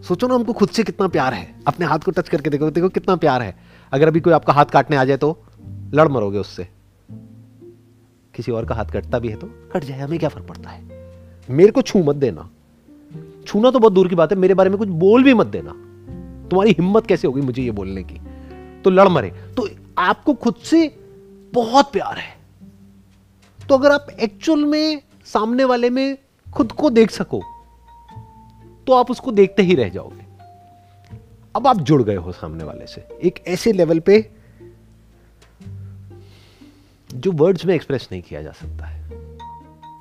सोचो 0.02 0.26
ना 0.26 0.34
हमको 0.34 0.52
खुद 0.52 0.68
से 0.68 0.82
कितना 0.82 1.08
प्यार 1.08 1.34
है। 1.34 1.54
अपने 1.66 1.86
हाथ 1.86 1.98
को 1.98 2.10
टच 2.10 2.28
करके 2.28 2.50
देखो 2.50 2.70
देखो 2.70 2.88
कितना 2.88 3.16
प्यार 3.16 3.42
है। 3.42 3.56
अगर 3.92 4.08
अभी 4.08 4.20
कोई 4.20 4.32
आपका 4.32 4.52
हाथ 4.52 4.64
काटने 4.64 4.96
आ 4.96 5.04
जाए 5.04 5.16
तो 5.16 5.38
लड़ 5.94 6.08
मरोगे 6.08 6.38
उससे। 6.38 6.68
किसी 8.34 8.52
और 8.52 8.66
का 8.66 8.74
हाथ 8.74 8.84
कटता 8.84 9.18
भी 9.18 9.28
है 9.28 9.36
तो 9.36 9.46
कट 9.72 9.84
जाए, 9.84 9.98
हमें 9.98 10.18
क्या 10.18 10.28
फ़र्क 10.28 10.46
पड़ता 10.46 10.70
है? 10.70 10.82
मेरे 11.50 11.72
को 11.72 11.82
छू 11.82 12.02
मत 12.02 12.16
देना। 12.16 12.50
छूना 13.46 13.70
तो 13.70 13.78
बहुत 13.78 13.92
दूर 13.92 14.08
की 14.08 14.14
बात 14.14 14.32
है, 14.32 14.38
मेरे 14.38 14.54
बारे 14.54 14.70
में 14.70 14.78
कुछ 14.78 14.88
बोल 14.88 15.24
भी 15.24 15.34
मत 15.34 15.46
देना। 15.46 15.70
तुम्हारी 16.48 16.70
हिम्मत 16.70 17.06
कैसे 17.06 17.28
होगी 17.28 17.40
मुझे 17.40 17.62
ये 17.62 17.70
बोलने 17.70 18.02
की? 18.02 18.20
तो 18.82 18.90
लड़ 18.90 19.08
मरे। 19.08 19.30
तो 19.56 19.68
आपको 19.98 20.34
खुद 20.34 20.54
से 20.54 20.88
बहुत 21.54 21.92
प्यार 21.92 22.18
है। 22.18 22.36
तो 23.68 23.74
अगर 23.74 23.92
आप 23.92 24.06
एक्चुअल 24.20 24.64
में, 24.64 25.02
सामने 25.24 25.64
वाले 25.64 25.90
में 25.90 26.18
खुद 26.52 26.72
को 26.72 26.90
देख 26.90 27.10
सको 27.10 27.42
तो 28.86 28.92
आप 28.92 29.10
उसको 29.10 29.32
देखते 29.32 29.62
ही 29.62 29.74
रह 29.74 29.88
जाओगे। 29.88 30.26
अब 31.54 31.66
आप 31.66 31.80
जुड़ 31.80 32.02
गए 32.02 32.14
हो 32.14 32.32
सामने 32.32 32.64
वाले 32.64 32.86
से। 32.86 33.06
एक 33.22 33.42
ऐसे 33.46 33.72
लेवल 33.72 33.98
पे 34.00 34.30
जो 37.14 37.32
वर्ड्स 37.32 37.64
में 37.64 37.74
एक्सप्रेस 37.74 38.08
नहीं 38.12 38.22
किया 38.22 38.42
जा 38.42 38.52
सकता 38.52 38.86
है। 38.86 39.00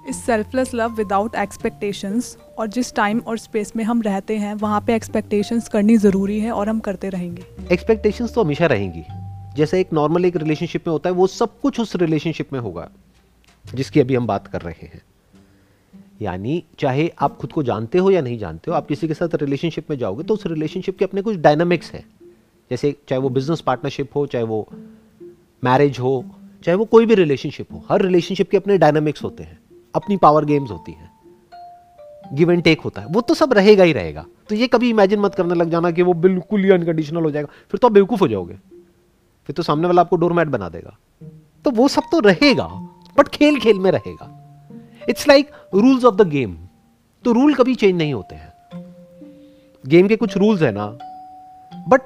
इस 0.10 0.24
सेल्फलेस 0.26 0.74
लव 0.74 0.96
विदाउट 0.96 1.36
एक्सपेक्टेशंस 1.36 2.38
और 2.60 2.68
जिस 2.68 2.94
टाइम 2.96 3.20
और 3.20 3.38
स्पेस 3.38 3.76
में 3.76 3.84
हम 3.84 4.02
रहते 4.02 4.38
हैं 4.38 4.54
वहाँ 4.54 4.82
पे 4.82 4.96
एक्सपेक्टेशंस 4.96 5.68
करनी 5.70 5.98
ज़रूरी 5.98 6.40
है 6.40 6.52
और 6.52 6.70
हम 6.70 6.80
करते 6.80 7.10
रहेंगे। 7.10 7.46
एक्सपेक्टेशंस 7.72 8.34
तो 8.34 8.44
हमेशा 8.44 8.66
रहेंगी। 8.66 9.04
जैसे 9.56 9.80
एक 9.80 9.94
नॉर्मल 9.94 10.26
एक 10.26 10.36
रिलेशनशिप 10.36 10.88
में 10.88 10.92
होता 10.92 11.10
है 11.10 11.16
वो 11.16 11.28
सब 11.28 11.60
कुछ 11.60 11.80
उस 11.80 11.96
रिलेशनशिप 11.96 12.54
में 12.54 12.60
होगा 12.60 12.90
जिसकी 13.74 14.00
अभी 14.00 14.16
हम 14.16 14.28
बात 14.28 14.48
कर 14.48 14.62
रहे 14.62 14.88
हैं। 14.88 15.02
यानी 16.22 16.64
चाहे 16.80 17.12
आप 17.20 17.38
खुद 17.38 17.52
को 17.52 17.64
जानते 17.64 17.98
हो 17.98 18.12
या 18.12 18.22
नहीं 18.22 18.38
जानते 18.38 18.72
हो, 18.72 18.78
आप 18.78 18.88
किसी 18.88 19.08
के 19.08 19.14
साथ 19.14 19.36
रिलेशनशिप 19.36 19.90
में 19.90 19.98
जाओगे 19.98 20.24
तो 20.24 20.34
उस 20.34 20.46
रिलेशनशिप 20.46 20.98
के 20.98 21.06
अपने 21.06 21.22
कुछ 21.22 21.38
डायनामिक्स 21.38 21.92
हैं। 21.92 22.06
जैसे 22.72 22.96
चाहे 23.10 23.22
वो 23.22 23.30
बिज़नेस 23.30 23.62
पार्टनरशिप 23.62 24.10
हो, 24.16 24.26
चाहे 24.26 24.46
वो 24.46 24.68
मैरिज 25.64 26.00
हो, 26.00 26.26
चाहे 26.64 26.76
वो 26.76 26.86
कोई 26.86 27.06
भी 27.06 27.16
रिलेशनशिप 27.16 27.74
हो, 27.74 27.84
हर 27.90 28.02
रिलेशनशिप 28.02 28.50
के 28.50 28.58
अपने 28.58 28.78
डायनामिक्स 28.78 29.24
होते 29.24 29.44
हैं, 29.44 29.60
अपनी 29.96 30.18
पावर 30.18 30.46
गेम्स 30.46 30.72
होती 30.72 30.92
हैं। 30.92 31.12
गिव 32.34 32.52
एंड 32.52 32.64
टेक 32.64 32.82
होता 32.82 33.02
है। 33.02 33.08
वो 33.08 33.22
तो 33.22 33.34
सब 33.34 33.54
रहेगा 33.54 33.84
ही 33.84 33.94
रहेगा। 33.94 34.26
तो 34.50 34.56
ये 34.56 34.68
कभी 34.68 34.90
इमेजिन 34.90 35.20
मत 35.20 35.36
करने 35.36 35.54
लग 35.54 35.70
जाना 35.70 35.92
कि 35.92 36.02
वो 36.02 36.14
बिल्कुल 36.14 36.64
ही 36.64 36.70
अनकंडीशनल 36.70 37.24
हो 37.24 37.32
जाएगा। 37.32 37.50
फिर 37.72 37.78
तो 37.78 37.88
आप 37.88 37.92
बेवकूफ़ 37.92 38.20
हो 38.20 38.28
जाओगे। 38.28 38.54
फिर 39.48 39.54
तो 39.54 39.64
सामने 39.64 39.88
वाला 39.88 40.02
आपको 40.02 40.16
डोरमैट 40.16 40.48
बना 40.48 40.70
देगा। 40.70 40.98
तो 41.66 41.72
वो 41.72 41.88
सब 41.88 42.02
तो 42.12 42.20
रहेगा 42.20 42.68
बट 43.18 43.28
खेल 43.28 43.60
खेल 43.60 43.80
में 43.80 43.92
रहेगा। 43.92 44.41
It's 45.10 45.28
like 45.28 45.52
rules 45.74 46.06
of 46.06 46.16
the 46.16 46.30
game 46.30 46.58
तो 47.24 47.32
रूल 47.32 47.54
कभी 47.54 47.76
चेंज 47.76 47.98
नहीं 47.98 48.14
होते 48.14 48.36
हैं। 48.36 48.54
गेम 49.88 50.08
के 50.08 50.16
कुछ 50.16 50.38
रूल्स 50.38 50.62
है 50.62 50.72
ना। 50.72 50.98
बट 51.88 52.02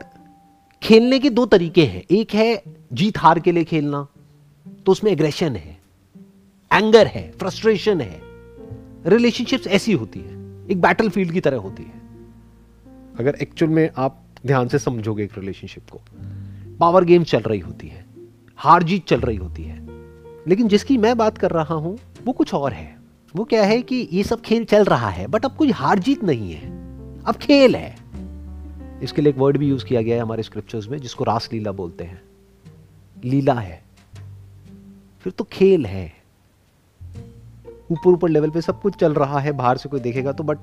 खेलने 0.83 1.19
के 1.19 1.29
दो 1.29 1.45
तरीके 1.45 1.85
हैं। 1.85 2.03
एक 2.11 2.33
है 2.33 2.63
जीत 2.93 3.17
हार 3.17 3.39
के 3.39 3.51
लिए 3.51 3.63
खेलना। 3.63 4.07
तो 4.85 4.91
उसमें 4.91 5.11
एग्रेशन 5.11 5.55
है। 5.55 5.77
एंगर 6.73 7.07
है। 7.07 7.31
फ्रस्ट्रेशन 7.31 8.01
है। 8.01 8.21
रिलेशनशिप्स 9.05 9.67
ऐसी 9.67 9.91
होती 9.91 10.19
है। 10.19 10.31
एक 10.71 10.81
बैटल 10.81 11.09
फ़ील्ड 11.09 11.33
की 11.33 11.39
तरह 11.39 11.57
होती 11.57 11.83
है। 11.83 12.01
अगर 13.19 13.35
एक्चुअल 13.41 13.71
में 13.71 13.89
आप 13.97 14.21
ध्यान 14.45 14.67
से 14.67 14.79
समझोगे 14.79 15.23
एक 15.23 15.37
रिलेशनशिप 15.37 15.89
को। 15.89 16.01
पावर 16.79 17.03
गेम 17.03 17.23
चल 17.23 17.39
रही 17.39 17.59
होती 17.59 17.87
है। 17.87 18.05
हार 18.57 18.83
जीत 18.83 19.05
चल 19.05 19.19
रही 19.19 19.37
होती 19.37 19.63
है। 19.63 19.79
लेकिन 20.47 20.67
जिसकी 20.67 20.97
मैं 20.97 21.17
बात 21.17 21.37
कर 21.37 21.51
रहा 21.51 21.73
हूँ 21.73 21.97
वो 22.25 22.33
कुछ 22.33 22.53
और 22.53 22.73
है। 22.73 22.95
वो 23.35 23.43
क्या 23.43 23.63
है 23.63 23.81
कि 23.81 24.09
ये 24.13 24.23
सब 24.23 24.41
खेल 24.41 24.65
चल 24.65 24.83
रहा 24.83 25.09
है 25.09 25.27
बट 25.27 25.45
अब 25.45 25.55
कोई 25.55 25.71
हार 25.71 25.99
जीत 25.99 26.23
नहीं 26.23 26.53
है। 26.53 26.67
अब 27.23 27.35
खेल 27.35 27.75
है। 27.75 27.95
इसके 29.03 29.21
लिए 29.21 29.33
एक 29.33 29.37
वर्ड 29.37 29.57
भी 29.57 29.67
यूज़ 29.67 29.85
किया 29.85 30.01
गया 30.01 30.15
है 30.15 30.21
हमारे 30.21 30.43
स्क्रिप्चर्स 30.43 30.89
में, 30.89 30.97
जिसको 30.97 31.23
रासलीला 31.23 31.71
बोलते 31.71 32.03
हैं। 32.03 32.21
लीला 33.23 33.53
है। 33.53 33.83
फिर 35.21 35.33
तो 35.33 35.43
खेल 35.43 35.85
है। 35.85 36.13
ऊपर 37.91 38.09
ऊपर 38.09 38.29
लेवल 38.29 38.49
पे 38.49 38.61
सब 38.61 38.81
कुछ 38.81 38.95
चल 38.95 39.13
रहा 39.13 39.39
है, 39.39 39.51
बाहर 39.51 39.77
से 39.77 39.89
कोई 39.89 39.99
देखेगा 39.99 40.31
तो 40.31 40.43
बट 40.43 40.57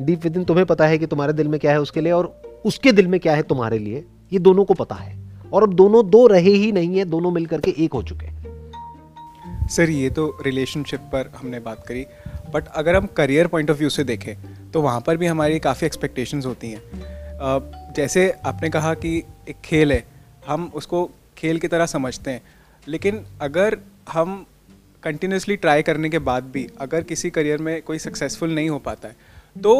डीप 0.00 0.24
विद 0.24 0.36
इन 0.36 0.44
तुम्हें 0.44 0.66
पता 0.66 0.86
है 0.86 0.98
कि 0.98 1.06
तुम्हारे 1.06 1.32
दिल 1.32 1.48
में 1.48 1.60
क्या 1.60 1.70
है 1.70 1.80
उसके 1.80 2.00
लिए 2.00 2.12
और 2.12 2.42
उसके 2.64 2.92
दिल 2.92 3.06
में 3.06 3.20
क्या 3.20 3.34
है 3.34 3.42
तुम्हारे 3.42 3.78
लिए। 3.78 4.04
ये 4.32 4.38
दोनों 4.38 4.64
को 4.64 4.74
पता 4.74 4.94
है। 4.94 5.18
और 5.52 5.62
अब 5.62 5.74
दोनों 5.74 6.10
दो 6.10 6.26
रहे 6.26 6.50
ही 6.50 6.72
नहीं 6.72 6.98
है, 6.98 7.04
दोनों 7.04 7.30
मिलकर 7.30 7.60
के 7.60 7.74
एक 7.78 7.92
हो 7.92 8.02
चुके 8.02 8.26
हैं। 8.26 8.33
सर, 9.68 9.90
ये 9.90 10.10
तो 10.10 10.26
रिलेशनशिप 10.42 11.00
पर 11.12 11.30
हमने 11.36 11.60
बात 11.60 11.86
करी। 11.86 12.06
बट 12.54 12.68
अगर 12.68 12.96
हम 12.96 13.06
करियर 13.06 13.46
पॉइंट 13.46 13.70
ऑफ़ 13.70 13.78
व्यू 13.78 13.88
से 13.90 14.04
देखें 14.04 14.34
तो 14.70 14.82
वहाँ 14.82 15.00
पर 15.00 15.16
भी 15.16 15.26
हमारी 15.26 15.58
काफ़ी 15.58 15.86
एक्सपेक्टेशंस 15.86 16.46
होती 16.46 16.70
हैं। 16.70 17.92
जैसे 17.96 18.30
आपने 18.44 18.70
कहा 18.70 18.94
कि 18.94 19.16
एक 19.48 19.56
खेल 19.64 19.92
है, 19.92 20.04
हम 20.46 20.70
उसको 20.74 21.10
खेल 21.38 21.58
की 21.58 21.68
तरह 21.68 21.86
समझते 21.86 22.30
हैं। 22.30 22.42
लेकिन 22.88 23.24
अगर 23.40 23.78
हम 24.10 24.44
कंटिन्यूसली 25.02 25.56
ट्राई 25.56 25.82
करने 25.82 26.08
के 26.10 26.18
बाद 26.18 26.44
भी 26.44 26.66
अगर 26.80 27.02
किसी 27.02 27.30
करियर 27.30 27.58
में 27.58 27.80
कोई 27.82 27.98
सक्सेसफुल 27.98 28.54
नहीं 28.54 28.68
हो 28.70 28.78
पाता 28.78 29.08
है 29.08 29.16
तो 29.56 29.74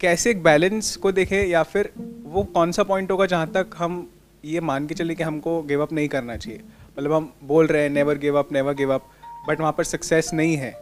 कैसे 0.00 0.30
एक 0.30 0.42
बैलेंस 0.42 0.96
को 0.96 1.12
देखें 1.12 1.46
या 1.46 1.62
फिर 1.62 1.90
वो 2.24 2.42
कौन 2.44 2.72
सा 2.72 2.82
पॉइंट 2.82 3.10
होगा 3.10 3.26
जहाँ 3.26 3.46
तक 3.46 3.70
हम 3.76 4.06
ये 4.44 4.60
मान 4.60 4.86
के 4.86 4.94
चले 4.94 5.14
कि 5.14 5.22
हमको 5.22 5.62
गिव 5.62 5.82
अप 5.82 5.92
नहीं 5.92 6.08
करना 6.08 6.36
चाहिए? 6.36 6.60
मतलब 6.98 7.12
हम 7.12 7.32
बोल 7.44 7.66
रहे 7.66 7.82
हैं 7.82 7.90
never 7.90 8.18
give 8.18 8.38
up 8.38 8.52
never 8.52 8.74
give 8.74 8.94
up 8.94 9.04
but 9.48 9.60
वहाँ 9.60 9.72
पर 9.72 9.84
सक्सेस 9.84 10.30
नहीं 10.34 10.56
है। 10.56 10.74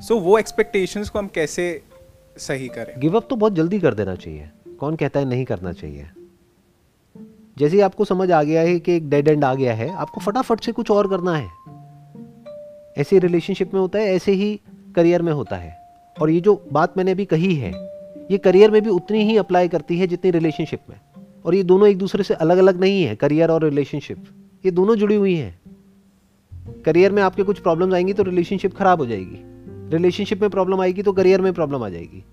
सो 0.00 0.14
so, 0.14 0.20
वो 0.20 0.38
एक्सपेक्टेशंस 0.38 1.10
को 1.10 1.18
हम 1.18 1.26
कैसे 1.26 1.82
सही 2.38 2.68
करें? 2.68 3.00
गिव 3.00 3.16
अप 3.16 3.26
तो 3.30 3.36
बहुत 3.36 3.54
जल्दी 3.54 3.80
कर 3.80 3.94
देना 3.94 4.14
चाहिए। 4.14 4.50
कौन 4.80 4.96
कहता 4.96 5.20
है 5.20 5.26
नहीं 5.26 5.44
करना 5.44 5.72
चाहिए? 5.72 6.06
जैसे 7.58 7.80
आपको 7.80 8.04
समझ 8.04 8.30
आ 8.30 8.42
गया 8.42 8.60
है 8.60 8.80
कि 8.80 8.96
एक 8.96 9.10
डेड 9.10 9.28
एंड 9.28 9.44
आ 9.44 9.54
गया 9.54 9.74
है 9.74 9.94
आपको 9.94 10.20
फटाफट 10.20 10.60
से 10.60 10.72
कुछ 10.72 10.90
और 10.90 11.08
करना 11.08 11.36
है। 11.36 11.48
ऐसे 12.98 13.18
रिलेशनशिप 13.18 13.74
में 13.74 13.80
होता 13.80 13.98
है 13.98 14.14
ऐसे 14.14 14.32
ही 14.32 14.60
करियर 14.96 15.22
में 15.22 15.32
होता 15.32 15.56
है। 15.56 15.78
और 16.22 16.30
ये 16.30 16.40
जो 16.40 16.68
बात 16.72 16.96
मैंने 16.96 17.10
अभी 17.10 17.24
कही 17.24 17.54
है 17.54 17.72
ये 18.30 18.38
करियर 18.38 18.70
में 18.70 18.82
भी 18.82 18.90
उतनी 18.90 19.24
ही 19.24 19.36
अप्लाई 19.36 19.68
करती 19.68 19.98
है 19.98 20.06
जितनी 20.06 20.30
रिलेशनशिप 20.30 20.80
में। 20.90 20.96
और 21.44 21.54
ये 21.54 21.62
दोनों 21.62 21.88
एक 21.88 21.98
दूसरे 21.98 22.24
से 22.24 22.34
अलग 22.34 22.58
अलग 22.58 22.80
नहीं 22.80 23.04
है 23.04 23.16
करियर 23.16 23.50
और 23.50 23.64
रिलेशनशिप 23.64 24.24
ये 24.64 24.70
दोनों 24.70 24.96
जुड़ी 24.96 25.14
हुई 25.14 25.34
हैं। 25.34 25.60
करियर 26.84 27.12
में 27.12 27.22
आपके 27.22 27.42
कुछ 27.42 27.58
प्रॉब्लम 27.58 27.94
आएँगी 27.94 28.12
तो 28.12 28.22
रिलेशनशिप 28.22 28.76
खराब 28.76 29.00
हो 29.00 29.06
जाएगी। 29.06 29.38
रिलेशनशिप 29.96 30.40
में 30.40 30.50
प्रॉब्लम 30.50 30.80
आएगी 30.80 31.02
तो 31.02 31.12
करियर 31.12 31.40
में 31.40 31.52
प्रॉब्लम 31.52 31.82
आ 31.82 31.88
जाएगी। 31.88 32.24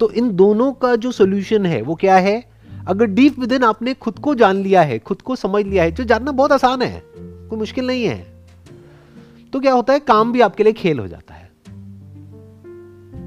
तो 0.00 0.10
इन 0.10 0.36
दोनों 0.36 0.72
का 0.72 0.96
जो 0.96 1.12
सोल्यूशन 1.12 1.66
है, 1.66 1.82
वो 1.82 1.94
क्या 1.94 2.16
है? 2.16 2.44
अगर 2.86 3.06
डीप 3.06 3.38
विद 3.38 3.52
इन 3.52 3.62
आपने 3.62 3.94
खुद 3.94 4.18
को 4.18 4.34
जान 4.34 4.56
लिया 4.56 4.82
है, 4.82 4.98
खुद 4.98 5.22
को 5.22 5.36
समझ 5.36 5.66
लिया 5.66 5.84
है, 5.84 5.92
जो 5.92 6.04
जानना 6.04 6.32
बहुत 6.32 6.52
आसान 6.52 6.82
है, 6.82 7.02
कोई 7.18 7.58
मुश्किल 7.58 7.86
नहीं 7.86 8.04
है। 8.04 8.26
तो 9.52 9.60
क्या 9.60 9.72
होता 9.72 9.92
है? 9.92 9.98
काम 9.98 10.32
भी 10.32 10.40
आपके 10.40 10.64
लिए 10.64 10.72
खेल 10.72 10.98
हो 10.98 11.08
जाता 11.08 11.34
है। 11.34 11.50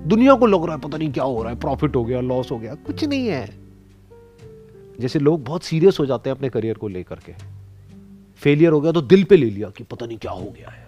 दुनिया 0.08 0.34
को 0.34 0.46
लग 0.46 0.66
रहा 0.66 0.76
है, 0.76 0.82
पता 0.82 0.98
नहीं 0.98 1.12
क्या 1.12 1.24
हो 1.24 1.44
रहा 1.44 1.54
है 1.54 1.60
प्रॉफिट 1.60 1.96
हो 1.96 2.06
गया 2.06 2.22
लॉस 2.22 2.52
हो 2.52 2.58
गया, 2.60 2.76
कुछ 2.76 3.04
नहीं 3.04 3.28
है। 3.28 3.50
जैसे 5.00 5.20
लोग 5.20 5.44
बहुत 5.44 5.64
सीरियस 5.64 6.00
हो 6.00 6.06
जाते 6.06 6.30
हैं 6.30 6.38
अपने 6.38 6.50
करियर 6.50 6.76
को 6.76 6.88
लेकर 6.88 7.16
के। 7.16 7.57
फेलियर 8.42 8.72
हो 8.72 8.80
गया 8.82 8.92
तो 8.92 9.02
दिल 9.04 9.24
पे 9.24 9.38
ले 9.38 9.46
लिया 9.46 9.70
कि 9.70 9.84
पता 9.84 10.06
नहीं 10.06 10.18
क्या 10.18 10.32
हो 10.32 10.50
गया 10.50 10.70
है। 10.70 10.86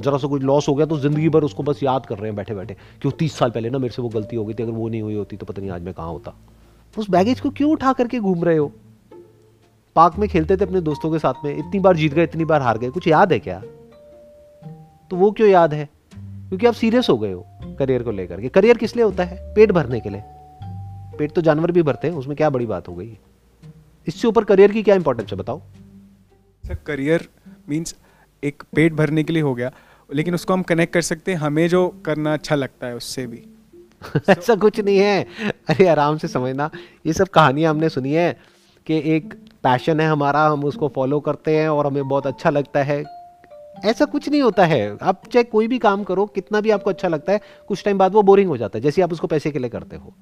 जरा 0.00 0.18
सा 0.18 0.28
कुछ 0.28 0.42
लॉस 0.42 0.68
हो 0.68 0.74
गया 0.74 0.86
तो 0.86 0.98
ज़िंदगी 0.98 1.28
भर 1.28 1.44
उसको 1.44 1.62
बस 1.62 1.82
याद 1.82 2.06
कर 2.06 2.18
रहे 2.18 2.26
हैं 2.26 2.36
बैठे 2.36 2.54
बैठे 2.54 2.74
क्यों 3.02 3.12
तीस 3.12 3.34
साल 3.34 3.50
पहले 3.50 3.70
ना 3.70 3.78
मेरे 3.78 3.94
से 3.94 4.02
वो 4.02 4.08
गलती 4.08 4.36
हो 4.36 4.44
गई 4.44 4.54
थी, 4.54 4.62
अगर 4.62 4.72
वो 4.72 4.88
नहीं 4.88 5.02
हुई 5.02 5.14
होती 5.14 5.36
तो 5.36 5.46
पता 5.46 5.62
नहीं 5.62 5.70
आज 5.70 5.82
मैं 5.82 5.94
कहाँ 5.94 6.08
होता। 6.08 6.34
उस 6.94 7.10
बैगेज 7.10 7.40
को 7.40 7.50
क्यों 7.50 7.70
उठा 7.72 7.92
करके 7.92 8.18
घूम 8.20 8.44
रहे 8.44 8.56
हो? 8.56 8.72
पार्क 9.96 10.18
में 10.18 10.28
खेलते 10.28 10.56
थे 10.56 10.64
अपने 10.64 10.80
दोस्तों 10.80 11.10
के 11.12 11.18
साथ 11.18 11.44
में, 11.44 11.56
इतनी 11.56 11.80
बार 11.80 11.96
जीत 11.96 12.14
गए, 12.14 12.22
इतनी 12.22 12.44
बार 12.44 12.62
हार 12.62 12.78
गए, 12.78 12.90
कुछ 12.90 13.06
याद 13.08 13.32
है 13.32 13.38
क्या? 13.38 13.60
तो 15.10 15.16
वो 15.16 15.30
क्यों 15.30 15.48
याद 15.48 15.74
है? 15.74 15.88
क्योंकि 16.14 16.66
आप 16.66 16.74
सीरियस 16.74 17.08
हो 17.10 17.16
गए 17.18 17.32
हो 17.32 17.46
करियर 17.78 18.02
को 18.02 18.10
लेकर 18.10 18.40
के। 18.40 18.48
करियर 18.48 18.76
किस 18.76 18.96
लिए 18.96 19.04
होता 19.04 19.24
है? 19.24 19.54
पेट 19.54 19.72
भरने 19.72 20.00
के 20.00 20.10
लिए। 20.10 20.22
पेट 21.18 21.32
तो 21.32 21.40
जानवर 21.40 21.72
भी 21.72 21.82
भरते 21.82 22.08
हैं, 22.08 22.14
उसमें 22.14 22.36
क्या 22.36 22.50
बड़ी 22.50 22.66
बात 22.66 22.88
हो 22.88 22.94
गई 22.94 23.16
इससे 24.06 24.28
ऊपर 24.28 24.44
करियर 24.44 24.72
की 24.72 24.82
क्या 24.82 24.94
इंपॉर्टेंस 24.94 25.30
है 25.30 25.38
बताओ? 25.38 25.60
सर 26.70 26.76
करियर 26.86 27.28
मीन्स 27.68 27.94
एक 28.44 28.62
पेट 28.74 28.92
भरने 28.92 29.24
के 29.24 29.32
लिए 29.32 29.42
हो 29.42 29.54
गया, 29.54 29.72
लेकिन 30.14 30.34
उसको 30.34 30.52
हम 30.52 30.62
कनेक्ट 30.62 30.94
कर 30.94 31.00
सकते 31.00 31.32
हैं, 31.32 31.38
हमें 31.38 31.68
जो 31.68 32.02
करना 32.04 32.32
अच्छा 32.32 32.54
लगता 32.54 32.86
है 32.86 32.96
उससे 32.96 33.26
भी। 33.26 33.42
ऐसा 34.28 34.54
कुछ 34.54 34.80
नहीं 34.80 34.98
है। 34.98 35.26
अरे, 35.68 35.88
आराम 35.88 36.18
से 36.18 36.28
समझना। 36.28 36.70
ये 37.06 37.12
सब 37.12 37.28
कहानियाँ 37.28 37.70
हमने 37.70 37.88
सुनी 37.88 38.12
है 38.12 38.40
कि 38.86 39.02
एक 39.04 39.34
पैशन 39.62 40.00
है 40.00 40.08
हमारा, 40.08 40.46
हम 40.46 40.64
उसको 40.64 40.88
फॉलो 40.88 41.20
करते 41.20 41.56
हैं 41.56 41.68
और 41.68 41.86
हमें 41.86 42.08
बहुत 42.08 42.26
अच्छा 42.26 42.50
लगता 42.50 42.82
है। 42.82 43.04
ऐसा 43.84 44.04
कुछ 44.04 44.28
नहीं 44.28 44.42
होता 44.42 44.64
है। 44.64 44.98
आप 45.02 45.22
चाहे 45.32 45.44
कोई 45.44 45.68
भी 45.68 45.78
काम 45.78 46.04
करो, 46.04 46.26
कितना 46.26 46.60
भी 46.60 46.70
आपको 46.70 46.90
अच्छा 46.90 47.08
लगता 47.08 47.32
है, 47.32 47.40
कुछ 47.68 47.84
टाइम 47.84 47.98
बाद 47.98 48.12
वो 48.12 48.22
बोरिंग 48.22 48.48
हो 48.48 48.56
जाता 48.56 48.78
है, 48.78 48.82
जैसे 48.82 49.02
आप 49.02 49.12
उसको 49.12 49.26
पैसे 49.26 49.50
के 49.50 49.58
लिए 49.58 49.70
करते 49.70 49.96
हो। 49.96 50.14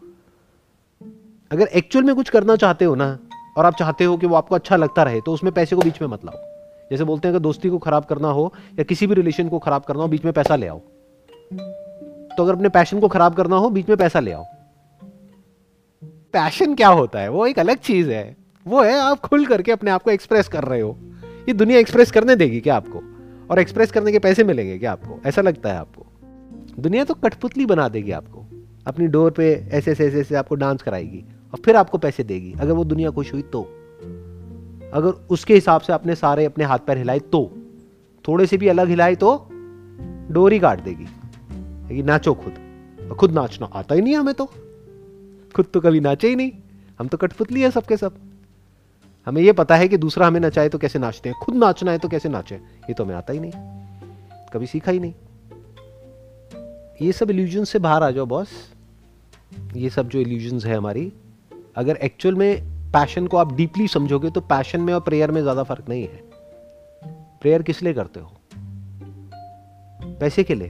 अगर 1.53 1.67
एक्चुअल 1.67 2.05
में 2.05 2.15
कुछ 2.15 2.29
करना 2.29 2.57
चाहते 2.57 2.85
हो 2.85 2.95
ना 2.95 3.19
और 3.59 3.67
आप 3.67 3.75
चाहते 3.75 4.05
हो 4.05 4.17
कि 4.17 4.27
वो 4.27 4.37
आपको 4.37 4.55
अच्छा 4.55 4.77
लगता 4.77 5.03
रहे 5.03 5.21
तो 5.21 5.33
उसमें 5.33 5.53
पैसे 5.53 5.77
को 5.77 5.83
बीच 5.83 6.03
में 6.03 6.09
मत 6.09 6.25
लाओ। 6.25 6.37
जैसे 6.91 7.05
बोलते 7.05 7.29
हैं 7.29 7.35
अगर 7.35 7.43
दोस्ती 7.43 7.69
को 7.69 7.79
खराब 7.79 8.05
करना 8.05 8.29
हो 8.29 8.53
या 8.79 8.83
किसी 8.83 9.07
भी 9.07 9.15
रिलेशन 9.15 9.49
को 9.49 9.59
खराब 9.59 9.83
करना 9.83 10.03
हो 10.03 10.09
बीच 10.09 10.25
में 10.25 10.33
पैसा 10.33 10.57
ले 10.57 10.67
आओ। 10.67 10.79
तो 12.37 12.43
अगर 12.43 12.53
अपने 12.53 12.69
पैशन 12.69 13.01
को 13.01 13.09
खराब 13.09 13.35
करना 13.35 13.57
हो 13.57 13.71
बीच 13.71 13.89
में 13.89 13.99
पैसा 13.99 14.21
ले 14.21 14.33
आओ। 14.33 14.45
पैशन 16.33 16.75
क्या 16.75 16.89
होता 16.89 17.21
है? 17.21 17.29
वो 17.29 17.47
एक 17.47 17.59
अलग 17.59 17.77
चीज़ 17.77 18.11
है। 18.11 18.37
वो 18.67 18.83
है 18.83 18.99
आप 19.01 19.21
खुल 19.21 19.47
करके 19.47 19.73
अपने 19.73 19.91
आप 19.91 20.03
को 20.03 20.11
एक्सप्रेस 20.11 20.49
कर 20.49 20.65
रहे 20.65 20.81
हो। 20.81 20.99
ये 21.49 21.53
दुनिया 21.53 21.79
एक्सप्रेस 21.79 22.11
करने 22.11 22.37
देगी 22.37 22.61
क्या 22.61 22.77
आपको? 22.77 22.99
और 23.51 23.59
एक्सप्रेस 23.59 23.91
करने 23.91 24.13
के 24.13 24.19
पैसे 24.19 24.45
मिलेंगे 24.45 24.79
क्या 24.79 24.93
आपको? 24.93 25.21
ऐसा 25.27 25.43
लगता 25.43 25.73
है 25.73 25.79
आपको। 25.79 26.07
दुनिया 26.79 27.05
तो 27.05 27.15
कठपुतली 27.15 27.67
बना 27.67 27.89
देगी 27.89 28.11
आपको। 28.11 28.47
अपनी 28.87 29.07
डोर 29.07 29.31
पे 29.31 29.69
ऐसे 29.73 29.91
ऐसे 29.91 30.21
ऐसे, 30.21 30.35
आपको 30.35 30.55
डांस 30.55 30.83
कराएगी। 30.83 31.25
और 31.53 31.61
फिर 31.65 31.77
आपको 31.77 31.99
पैसे 31.99 32.25
देगी। 32.25 32.53
अगर 32.53 32.73
वो 32.73 32.85
दुनिया 32.85 33.11
खुश 33.11 33.33
हुई 33.33 33.43
तो। 33.43 33.63
अगर 34.95 35.27
उसके 35.31 35.55
हिसाब 35.55 35.81
से 35.81 35.93
आपने 35.93 36.15
सारे 36.15 36.45
अपने 36.45 36.65
हाथ 36.65 36.79
पैर 36.79 36.99
हिलाए 36.99 37.19
तो। 37.19 37.51
थोड़े 38.29 38.47
से 38.47 38.57
भी 38.57 38.69
अलग 38.69 38.89
हिलाए 38.89 39.15
तो 39.15 39.49
डोरी 40.31 40.59
काट 40.59 40.81
देगी। 40.81 42.03
नाचो 42.03 42.35
खुद। 42.35 43.15
खुद 43.19 43.33
नाचना 43.33 43.67
आता 43.73 43.95
ही 43.95 44.01
नहीं 44.01 44.17
हमें 44.17 44.35
तो। 44.35 44.45
खुद 45.57 45.67
तो 45.75 45.81
कभी 45.81 46.01
नाचे 46.01 46.29
ही 46.29 46.37
नहीं। 46.37 46.53
हम 46.99 47.09
तो 47.09 47.17
कठपुतली 47.17 47.61
है 47.61 47.71
सबके 47.71 47.97
सब। 47.97 48.15
हमें 49.27 49.43
यह 49.43 49.53
पता 49.53 49.77
है 49.77 49.89
कि 49.89 49.97
दूसरा 49.97 50.27
हमें 50.27 50.41
नचाए 50.41 50.69
तो 50.69 50.79
कैसे 50.79 50.99
नाचते 50.99 51.29
हैं। 51.29 51.37
खुद 51.43 51.55
नाचना 51.55 51.91
है 51.91 51.99
तो 51.99 52.09
कैसे 52.09 52.29
नाचे 52.29 52.55
ये 52.55 52.95
तो 52.95 53.05
हमें 53.05 53.15
आता 53.15 53.33
ही 53.33 53.41
नहीं। 53.41 53.53
कभी 54.53 54.67
सीखा 54.67 54.93
ही 54.93 54.99
नहीं। 54.99 55.15
ये 57.03 57.13
सब 57.13 57.31
इल्यूजन 57.31 57.65
से 57.65 57.79
बाहर 57.79 58.03
आ 58.03 58.11
जाओ 58.11 58.27
बॉस 58.27 58.49
ये 59.77 59.91
सब 59.91 60.09
जो 60.09 60.19
इल्यूजन्स 60.19 60.67
है 60.67 60.77
हमारी 60.77 61.13
अगर 61.79 61.97
एक्चुअल 61.97 62.35
में 62.35 62.63
पैशन 62.93 63.27
को 63.27 63.37
आप 63.37 63.53
डीपली 63.53 63.89
समझोगे 63.89 64.31
तो 64.31 64.41
पैशन 64.41 64.81
में 64.81 64.95
और 64.95 65.01
प्रेयर 65.01 65.31
में 65.31 65.41
ज़्यादा 65.43 65.63
फ़र्क 65.63 65.89
नहीं 65.89 66.03
है। 66.03 66.23
प्रेयर 67.41 67.63
किस 67.63 67.83
लिए 67.83 67.95
करते 67.95 68.21
हो? 68.21 68.33
पैसे 70.21 70.45
के 70.45 70.55
लिए। 70.55 70.69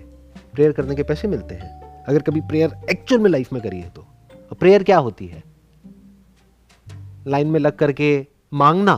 प्रेयर 0.55 0.73
करने 0.73 0.95
के 0.95 1.03
पैसे 1.03 1.29
मिलते 1.29 1.55
हैं। 1.55 2.05
अगर 2.05 2.23
कभी 2.23 2.41
प्रेयर 2.41 2.77
एक्चुअल 2.91 3.21
में 3.23 3.31
लाइफ 3.31 3.53
में 3.53 3.63
करिए 3.63 3.83
तो। 3.83 4.07
प्रेयर 4.55 4.83
क्या 4.83 4.99
होती 4.99 5.27
है? 5.27 5.43
लाइन 7.27 7.47
में 7.47 7.61
लग 7.61 7.77
करके 7.77 8.27
मांगना। 8.55 8.95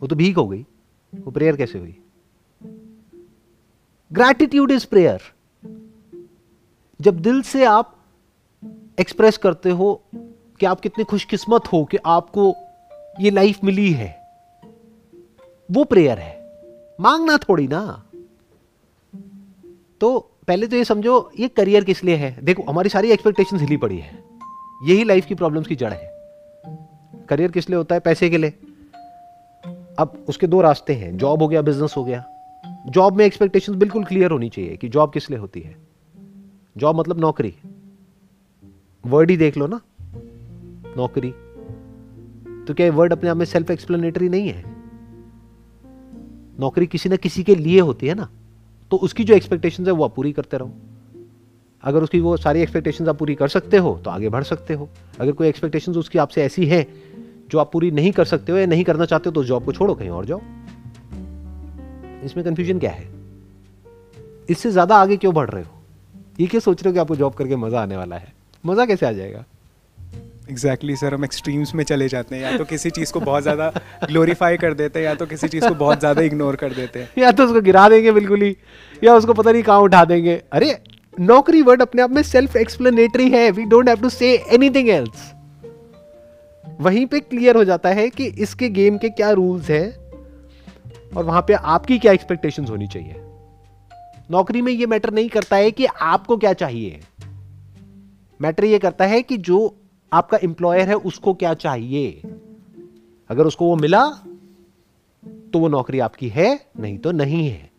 वो 0.00 0.06
तो 0.06 0.16
भीख 0.16 0.36
हो 0.36 0.48
गई। 0.48 0.66
वो 1.12 1.30
प्रेयर 1.30 1.56
कैसे 1.56 1.78
हुई? 1.78 1.96
ग्रैटिट्यूड 4.12 4.70
इज़ 4.70 4.86
प्रेयर 4.86 5.20
जब 7.00 7.20
दिल 7.20 7.42
से 7.42 7.64
आप 7.64 7.97
एक्सप्रेस 9.00 9.36
करते 9.36 9.70
हो 9.70 10.02
कि 10.60 10.66
आप 10.66 10.80
कितने 10.80 11.04
खुशकिस्मत 11.04 11.62
हो 11.72 11.84
कि 11.84 11.96
आपको 12.06 12.56
ये 13.20 13.30
लाइफ 13.30 13.58
मिली 13.64 13.92
है। 13.92 14.18
वो 15.70 15.84
प्रेयर 15.84 16.18
है। 16.18 16.62
मांगना 17.00 17.36
थोड़ी 17.36 17.68
ना। 17.68 18.04
तो 20.00 20.30
पहले 20.48 20.66
तो 20.66 20.76
ये 20.76 20.84
समझो, 20.84 21.30
ये 21.38 21.48
करियर 21.48 21.84
किस 21.84 22.04
लिए 22.04 22.16
है? 22.16 22.38
देखो, 22.42 22.62
हमारी 22.62 22.88
सारी 22.88 23.10
एक्सपेक्टेशन 23.10 23.56
हिली 23.56 23.76
पड़ी 23.76 23.98
है। 23.98 24.24
यही 24.84 25.04
लाइफ 25.04 25.26
की 25.26 25.34
प्रॉब्लम्स 25.34 25.66
की 25.66 25.76
जड़ 25.76 25.92
है। 25.92 26.10
करियर 27.28 27.50
किस 27.50 27.70
लिए 27.70 27.76
होता 27.76 27.94
है? 27.94 28.00
पैसे 28.00 28.30
के 28.30 28.38
लिए। 28.38 28.58
अब 29.98 30.24
उसके 30.28 30.46
दो 30.46 30.60
रास्ते 30.60 30.92
हैं। 30.92 31.16
जॉब 31.16 31.42
हो 31.42 31.48
गया 31.48 31.62
बिज़नेस 31.62 31.94
हो 31.96 32.04
गया। 32.04 32.24
जॉब 32.86 33.16
में 33.16 33.24
एक्सपेक्टेशंस 33.24 33.76
बिल्कुल 33.76 34.04
क्लियर 34.04 34.30
होनी 34.30 34.48
चाहिए 34.48 34.76
कि 34.76 34.88
जॉब 34.88 35.12
किस 35.12 35.30
लिए 35.30 35.38
होती 35.38 35.60
है। 35.60 35.76
जॉब 36.76 37.00
मतलब 37.00 37.20
नौकरी। 37.20 37.54
वर्ड 39.08 39.30
ही 39.30 39.36
देख 39.36 39.56
लो 39.56 39.66
ना। 39.66 39.80
नौकरी। 40.96 41.30
तो 42.66 42.74
क्या 42.74 42.90
वर्ड 42.92 43.12
अपने 43.12 43.30
आप 43.30 43.36
में 43.36 43.44
सेल्फ 43.46 43.70
एक्सप्लेनेटरी 43.70 44.28
नहीं 44.28 44.48
है? 44.48 44.64
नौकरी 46.60 46.86
किसी 46.86 47.08
ना 47.08 47.16
किसी 47.16 47.42
के 47.44 47.54
लिए 47.54 47.80
होती 47.80 48.06
है 48.06 48.14
ना। 48.14 48.28
तो 48.90 48.96
उसकी 48.98 49.24
जो 49.24 49.34
एक्सपेक्टेशन 49.34 49.86
है 49.86 49.92
वो 49.92 50.04
आप 50.04 50.14
पूरी 50.14 50.32
करते 50.32 50.56
रहो। 50.56 50.72
अगर 51.84 52.02
उसकी 52.02 52.20
वो 52.20 52.36
सारी 52.36 52.60
एक्सपेक्टेशन 52.60 53.08
आप 53.08 53.18
पूरी 53.18 53.34
कर 53.34 53.48
सकते 53.48 53.76
हो 53.76 53.98
तो 54.04 54.10
आगे 54.10 54.28
बढ़ 54.28 54.44
सकते 54.44 54.74
हो। 54.74 54.88
अगर 55.20 55.32
कोई 55.32 55.48
एक्सपेक्टेशन 55.48 55.92
उसकी 55.94 56.18
आपसे 56.18 56.42
ऐसी 56.42 56.66
है, 56.66 56.86
जो 57.50 57.58
आप 57.58 57.70
पूरी 57.72 57.90
नहीं 57.90 58.12
कर 58.12 58.24
सकते 58.24 58.52
हो 58.52 58.58
या 58.58 58.66
नहीं 58.66 58.84
करना 58.84 59.04
चाहते 59.04 59.28
हो 59.28 59.32
तो 59.32 59.44
जॉब 59.44 59.64
को 59.64 59.72
छोड़ो, 59.72 59.94
कहीं 59.94 60.10
और 60.10 60.24
जाओ। 60.24 60.40
इसमें 62.24 62.44
कंफ्यूजन 62.44 62.78
क्या 62.78 62.90
है? 62.90 63.06
इससे 64.50 64.70
ज़्यादा 64.70 64.96
आगे 64.96 65.16
क्यों 65.16 65.34
बढ़ 65.34 65.50
रहे 65.50 65.62
हो? 65.62 65.70
ये 66.40 66.46
क्या 66.46 66.60
सोच 66.60 66.82
रहे 66.82 66.90
हो 66.90 66.94
कि 66.94 67.00
आपको 67.00 67.16
जॉब 67.16 67.34
करके 67.34 67.56
मज़ा 67.56 67.82
आने 67.82 67.96
वाला 67.96 68.16
है? 68.16 68.32
मज़ा 68.68 68.86
कैसे 68.86 69.06
आ 69.06 69.12
जाएगा? 69.12 69.44
एग्जैक्टली 70.50 70.88
exactly, 70.88 71.00
सर 71.00 71.14
हम 71.14 71.24
एक्सट्रीम्स 71.24 71.74
में 71.74 71.82
चले 71.84 72.08
जाते 72.08 72.36
हैं। 72.36 72.42
या 72.42 72.56
तो 72.58 72.64
किसी 72.64 72.90
चीज़ 72.90 73.12
को 73.12 73.20
बहुत 73.20 73.42
ज़्यादा 73.42 73.72
ग्लोरीफाई 74.04 74.56
कर 74.56 74.74
देते 74.74 74.98
हैं 74.98 75.06
या 75.06 75.14
तो 75.14 75.26
किसी 75.26 75.48
चीज़ 75.48 75.66
को 75.68 75.74
बहुत 75.76 75.98
ज़्यादा 75.98 76.22
इग्नोर 76.22 76.56
कर 76.56 76.72
देते 76.72 76.98
हैं। 76.98 77.08
या 77.18 77.32
तो 77.32 77.44
उसको 77.44 77.60
गिरा 77.62 77.88
देंगे 77.88 78.12
बिल्कुल 78.12 78.42
ही 78.42 78.56
या 79.02 79.14
उसको 79.14 79.34
पता 79.34 79.52
नहीं 79.52 79.62
कहाँ 79.62 79.80
उठा 79.80 80.04
देंगे। 80.04 80.42
अरे 80.52 80.76
नौकरी 81.14 81.62
वर्ड 81.62 81.82
अपने 81.82 82.02
आप 82.02 82.10
में 82.10 82.22
सेल्फ 82.24 82.56
एक्सप्लेनेटरी 82.56 83.28
है। 83.30 83.50
We 83.50 83.64
don't 83.66 83.88
have 83.88 84.00
to 84.00 84.08
say 84.08 84.34
anything 84.52 84.88
else 84.88 85.32
वहीं 86.80 87.04
पे 87.06 87.20
क्लियर 87.20 87.56
हो 87.56 87.64
जाता 87.64 87.88
है 87.90 88.08
कि 88.10 88.26
इसके 88.38 88.68
गेम 88.70 88.98
के 88.98 89.08
क्या 89.10 89.30
रूल्स 89.32 89.70
हैं 89.70 89.88
और 91.10 91.24
वहाँ 91.24 91.42
पे 91.42 91.52
आपकी 91.52 91.98
क्या 91.98 92.12
एक्सपेक्टेशंस 92.12 92.70
होनी 92.70 92.86
चाहिए। 92.86 93.14
नौकरी 94.30 94.62
में 94.62 94.72
ये 94.72 94.86
मैटर 94.86 95.12
नहीं 95.12 95.28
करता 95.28 95.56
है 95.56 95.70
कि 95.70 95.86
आपको 95.86 96.36
क्या 96.36 96.52
चाहिए। 96.54 97.00
मैटर 98.40 98.64
ये 98.64 98.78
करता 98.78 99.06
है 99.06 99.22
कि 99.22 99.36
जो 99.36 99.74
आपका 100.12 100.38
एम्प्लॉयर 100.44 100.88
है, 100.88 100.94
उसको 100.94 101.34
क्या 101.34 101.54
चाहिए? 101.54 102.22
अगर 103.28 103.46
उसको 103.46 103.66
वो 103.66 103.76
मिला 103.76 104.04
तो 105.52 105.58
वो 105.58 105.68
नौकरी 105.68 105.98
आपकी 105.98 106.28
है, 106.28 106.66
नहीं 106.80 106.98
तो 106.98 107.12
नहीं 107.12 107.48
है। 107.48 107.70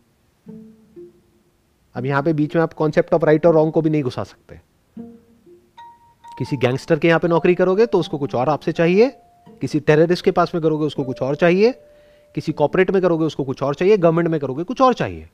अब 1.94 2.06
यहाँ 2.06 2.22
पे 2.22 2.32
बीच 2.32 2.56
में 2.56 2.62
आप 2.62 2.72
कॉन्सेप्ट 2.72 3.14
ऑफ़ 3.14 3.24
राइट 3.24 3.46
और 3.46 3.54
रॉन्ग 3.54 3.72
को 3.72 3.82
भी 3.82 3.90
नहीं 3.90 4.02
घुसा 4.02 4.24
सकते। 4.24 4.60
किसी 6.38 6.56
गैंगस्टर 6.56 6.98
के 6.98 7.08
यहाँ 7.08 7.20
पे 7.20 7.28
नौकरी 7.28 7.54
करोगे 7.54 7.86
तो 7.86 7.98
उसको 7.98 8.18
कुछ 8.18 8.34
और 8.34 8.48
आपसे 8.48 8.72
चाहिए। 8.72 9.10
किसी 9.60 9.80
टेररिस्ट 9.80 10.24
के 10.24 10.30
पास 10.30 10.52
में 10.54 10.62
करोगे, 10.62 10.86
उसको 10.86 11.04
कुछ 11.04 11.22
और 11.22 11.34
चाहिए। 11.34 11.72
किसी 12.34 12.52
कॉपरेट 12.52 12.90
में 12.90 13.02
करोगे, 13.02 13.24
उसको 13.24 13.44
कुछ 13.44 13.62
और 13.62 13.74
चाहिए। 13.74 13.96
गवर्नमेंट 13.96 14.28
में 14.28 14.40
करोगे, 14.40 14.64
कुछ 14.64 14.80
और 14.80 14.94
चाहिए। 14.94 15.28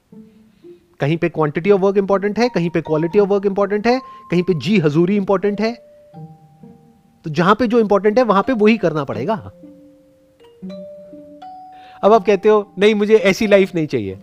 कहीं 1.01 1.17
पे 1.17 1.29
क्वांटिटी 1.29 1.71
ऑफ़ 1.71 1.81
वर्क 1.81 1.97
इंपॉर्टेंट 1.97 2.39
है, 2.39 2.49
कहीं 2.49 2.71
पे 2.71 2.81
क्वालिटी 2.81 3.19
ऑफ़ 3.19 3.29
वर्क 3.29 3.47
इंपॉर्टेंट 3.47 3.87
है, 3.87 4.01
कहीं 4.31 4.43
पे 4.43 4.55
जी 4.55 4.79
हजूरी 4.79 5.17
इंपॉर्टेंट 5.17 5.61
है। 5.61 5.75
तो 7.25 7.31
जहाँ 7.31 7.55
पे 7.55 7.67
जो 7.67 7.81
इंपॉर्टेंट 7.81 8.19
है, 8.19 8.25
वहाँ 8.25 8.43
पे 8.43 8.53
वही 8.53 8.79
करना 8.79 9.05
पड़ेगा। 9.05 9.35
अब 12.03 12.13
आप 12.13 12.27
कहते 12.27 12.49
हो, 12.49 12.73
नहीं, 12.79 12.95
मुझे 12.95 13.15
ऐसी 13.15 13.47
लाइफ 13.47 13.75
नहीं 13.75 13.87
चाहिए। 13.87 14.19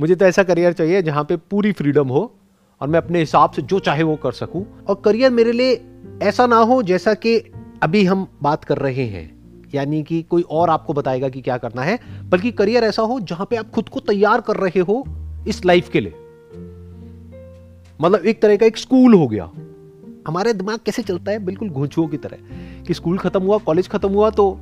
मुझे 0.00 0.14
तो 0.14 0.24
ऐसा 0.24 0.42
करियर 0.42 0.72
चाहिए 0.72 1.02
जहाँ 1.02 1.24
पे 1.24 1.36
पूरी 1.36 1.72
फ्रीडम 1.72 2.08
हो 2.08 2.34
और 2.80 2.88
मैं 2.88 2.98
अपने 2.98 3.18
हिसाब 3.18 3.50
से 3.50 3.62
जो 3.62 3.78
चाहे 3.78 4.02
वो 4.02 4.16
कर 4.16 4.32
सकूँ। 4.32 4.84
और 4.88 5.02
करियर 5.04 5.30
मेरे 5.30 5.52
लिए 5.52 5.84
ऐसा 6.22 6.46
ना 6.46 6.56
हो 6.56 6.82
जैसा 6.82 7.14
कि 7.14 7.38
अभी 7.82 8.04
हम 8.04 8.28
बात 8.42 8.64
कर 8.64 8.78
रहे 8.78 9.06
हैं। 9.06 9.35
यानी 9.76 10.02
कि 10.02 10.22
कोई 10.22 10.42
और 10.42 10.70
आपको 10.70 10.92
बताएगा 10.92 11.28
कि 11.28 11.40
क्या 11.40 11.58
करना 11.58 11.82
है, 11.82 11.98
बल्कि 12.28 12.52
करियर 12.52 12.84
ऐसा 12.84 13.02
हो 13.02 13.20
जहाँ 13.20 13.46
पे 13.50 13.56
आप 13.56 13.70
खुद 13.70 13.88
को 13.88 14.00
तैयार 14.00 14.40
कर 14.40 14.56
रहे 14.56 14.80
हो 14.80 15.04
इस 15.48 15.64
लाइफ 15.64 15.88
के 15.88 16.00
लिए। 16.00 16.12
मतलब 18.00 18.26
एक 18.26 18.42
तरह 18.42 18.56
का 18.56 18.66
एक 18.66 18.76
स्कूल 18.76 19.14
हो 19.14 19.28
गया। 19.28 19.50
हमारे 20.28 20.52
दिमाग 20.52 20.78
कैसे 20.78 21.02
चलता 21.02 21.32
है? 21.32 21.38
बिल्कुल 21.38 21.68
घोंचुओं 21.68 22.08
की 22.08 22.16
तरह। 22.16 22.36
कि 22.82 22.94
स्कूल 22.94 23.18
खत्म 23.18 23.42
हुआ 23.42 23.58
कॉलेज 23.58 23.88
खत्म 23.88 24.08
हुआ 24.08 24.30
तो 24.30 24.60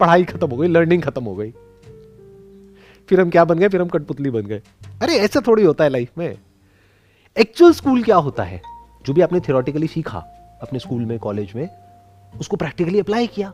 पढ़ाई 0.00 0.24
खत्म 0.24 0.50
हो 0.50 0.56
गई 0.56 0.68
लर्निंग 0.68 1.02
खत्म 1.02 1.24
हो 1.24 1.34
गई। 1.34 1.50
फिर 3.08 3.20
हम 3.20 3.30
क्या 3.30 3.44
बन 3.44 3.58
गए? 3.58 3.68
फिर 3.68 3.80
हम 3.80 3.88
कठपुतली 3.88 4.30
बन 4.30 4.40
गए। 4.40 4.62
अरे, 5.02 5.14
ऐसा 5.14 5.42
थोड़ी 5.46 5.64
होता 5.64 5.84
है 5.84 5.90
लाइफ 5.90 6.10
में। 6.18 6.38
एक्चुअल 7.38 7.72
स्कूल 7.72 8.02
क्या 8.02 8.16
होता 8.16 8.42
है? 8.42 8.62
जो 9.06 9.12
भी 9.12 9.20
आपने 9.20 9.40
थियोरटिकली 9.40 9.86
सीखा 9.86 10.18
अपने 10.62 10.78
स्कूल 10.78 11.04
में 11.04 11.18
कॉलेज 11.18 11.52
में, 11.56 11.68
उसको 12.40 12.56
प्रैक्टिकली 12.56 13.00
अप्लाई 13.00 13.26
किया। 13.26 13.52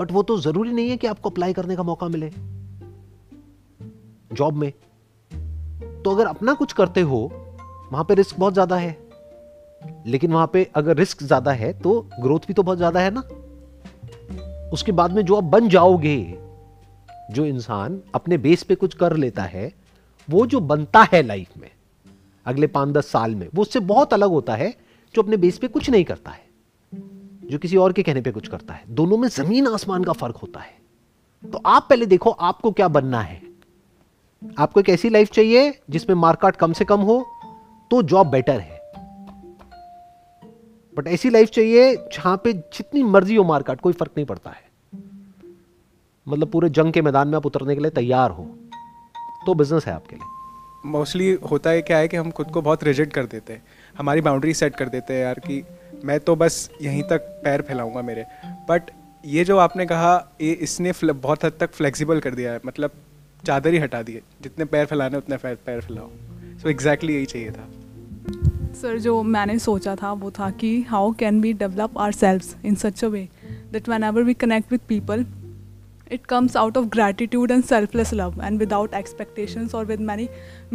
बट 0.00 0.12
वो 0.12 0.22
तो 0.22 0.38
ज़रूरी 0.40 0.72
नहीं 0.72 0.90
है 0.90 0.96
कि 0.96 1.06
आपको 1.06 1.30
अप्लाई 1.30 1.52
करने 1.52 1.76
का 1.76 1.82
मौका 1.82 2.08
मिले। 2.08 2.30
जॉब 4.32 4.54
में। 4.54 4.72
तो 6.02 6.10
अगर 6.10 6.26
अपना 6.26 6.54
कुछ 6.54 6.72
करते 6.72 7.00
हो, 7.00 7.20
वहाँ 7.92 8.04
पे 8.04 8.14
रिस्क 8.14 8.38
बहुत 8.38 8.52
ज़्यादा 8.52 8.76
है। 8.76 8.96
लेकिन 10.06 10.32
वहाँ 10.32 10.50
पे 10.52 10.70
अगर 10.74 10.96
रिस्क 10.96 11.22
ज़्यादा 11.22 11.52
है 11.52 11.72
तो 11.80 12.00
ग्रोथ 12.20 12.46
भी 12.48 12.54
तो 12.54 12.62
बहुत 12.62 12.78
ज़्यादा 12.78 13.00
है 13.00 13.10
ना। 13.10 13.20
उसके 14.72 14.92
बाद 14.92 15.12
में 15.12 15.24
जो 15.24 15.36
आप 15.36 15.44
बन 15.44 15.68
जाओगे, 15.68 16.18
जो 17.30 17.44
इंसान 17.46 18.00
अपने 18.14 18.38
बेस 18.38 18.62
पे 18.62 18.74
कुछ 18.74 18.94
कर 18.94 19.16
लेता 19.16 19.42
है, 19.42 19.72
वो 20.28 20.46
जो 20.46 20.60
बनता 20.62 21.02
है 21.12 21.22
लाइफ 21.22 21.56
में, 21.56 21.70
अगले 22.46 22.66
पाँच 22.66 22.94
दस 22.94 23.06
साल 23.06 23.34
में, 23.34 23.48
वो 23.54 23.62
उससे 23.62 23.80
बहुत 23.82 24.14
अलग 24.14 24.30
होता 24.30 24.54
है, 24.54 24.74
जो 25.14 25.22
अपने 25.22 25.36
बेस 25.36 25.58
पे 25.58 25.68
कुछ 25.68 25.90
नहीं 25.90 26.04
करता 26.04 26.30
है। 26.30 26.43
जो 27.50 27.58
किसी 27.58 27.76
और 27.76 27.92
के 27.92 28.02
कहने 28.02 28.20
पे 28.20 28.30
कुछ 28.30 28.48
करता 28.48 28.74
है। 28.74 28.84
दोनों 28.88 29.16
में 29.16 29.28
ज़मीन 29.28 29.66
आसमान 29.66 30.04
का 30.04 30.12
फ़र्क 30.12 30.36
होता 30.36 30.60
है। 30.60 30.74
तो 31.44 31.60
आप 31.66 31.86
पहले 31.90 32.06
देखो, 32.06 32.30
आपको 32.30 32.70
क्या 32.70 32.88
बनना 32.88 33.20
है। 33.20 33.42
आपको 34.58 34.80
एक 34.80 34.88
ऐसी 34.88 35.08
लाइफ 35.08 35.30
चाहिए 35.30 35.80
जिसमें 35.90 36.16
मार्केट 36.16 36.56
कम 36.56 36.72
से 36.72 36.84
कम 36.84 37.00
हो 37.00 37.26
तो 37.90 38.02
जॉब 38.02 38.26
बेटर 38.26 38.60
है। 38.60 38.80
बट 40.96 41.08
ऐसी 41.08 41.30
लाइफ 41.30 41.50
चाहिए 41.50 41.96
जहाँ 41.96 42.36
पे 42.36 42.52
जितनी 42.52 43.02
मर्ज़ी 43.02 43.36
हो 43.36 43.44
मार्केट 43.44 43.80
कोई 43.80 43.92
फ़र्क 43.92 44.10
नहीं 44.16 44.26
पड़ता 44.26 44.50
है। 44.50 44.62
मतलब 46.28 46.48
पूरे 46.48 46.68
जंग 46.68 46.92
के 46.92 47.02
मैदान 47.02 47.28
में 47.28 47.36
आप 47.36 47.46
उतरने 47.46 47.74
के 47.74 47.80
लिए 47.80 47.90
तैयार 47.90 48.30
हो। 48.30 48.44
तो 49.46 49.54
बिज़नेस 49.54 49.86
है 49.86 49.94
आपके 49.94 50.16
लिए। 50.16 50.26
मोस्टली 50.86 51.32
होता 51.50 51.70
है 51.70 51.82
क्या 51.82 51.98
है 51.98 52.08
कि 52.08 52.16
हम 52.16 52.30
खुद 52.30 52.50
को 52.50 52.62
बहुत 52.62 52.84
रिजिट 52.84 53.12
कर 53.12 53.26
देते 53.26 53.52
हैं। 53.52 53.62
हमारी 53.98 54.20
बाउंड्री 54.20 54.54
सेट 54.54 54.76
कर 54.76 54.88
देते 54.88 55.14
हैं 55.14 55.20
यार 55.20 55.34
कि 55.34 55.64
मैं 56.04 56.18
तो 56.20 56.34
बस 56.36 56.68
यहीं 56.82 57.02
तक 57.10 57.28
पैर 57.44 57.62
फैलाऊँगा 57.62 58.02
मेरे। 58.02 58.24
बट 58.68 58.90
ये 59.24 59.44
जो 59.44 59.56
आपने 59.58 59.86
कहा, 59.86 60.12
ये 60.40 60.52
इसने 60.52 60.92
बहुत 61.02 61.44
हद 61.44 61.52
तक 61.60 61.72
फ्लेक्सिबल 61.72 62.20
कर 62.20 62.34
दिया 62.34 62.52
है। 62.52 62.60
मतलब 62.66 62.90
चादर 63.44 63.72
ही 63.72 63.78
हटा 63.78 64.02
दिए 64.02 64.22
जितने 64.42 64.64
पैर 64.64 64.86
फैलाने 64.86 65.16
उतने 65.18 65.36
पैर 65.36 65.80
फैलाओ। 65.80 66.10
सो 66.62 66.68
एग्जैक्टली 66.68 67.14
यही 67.14 67.26
चाहिए 67.26 67.50
था। 67.50 67.68
सर 68.80 68.98
जो 68.98 69.22
मैंने 69.22 69.58
सोचा 69.58 69.94
था, 69.96 70.12
वो 70.12 70.30
था 70.30 70.50
कि 70.50 70.80
how 70.88 71.12
can 71.18 71.40
we 71.40 71.52
develop 71.52 71.98
ourselves 72.12 72.66
in 72.66 72.74
such 72.74 73.04
a 73.04 73.08
way 73.08 73.28
that 73.72 73.88
whenever 74.04 74.22
we 74.22 74.34
connect 74.34 74.72
with 74.72 74.80
people 74.88 75.26
it 76.14 76.26
comes 76.30 76.56
out 76.60 76.76
of 76.78 76.86
gratitude 76.94 77.52
and 77.54 77.64
selfless 77.68 78.10
love 78.18 78.34
and 78.46 78.62
without 78.62 78.96
expectations 78.98 79.74
or 79.78 79.80
with 79.90 80.02
many 80.08 80.26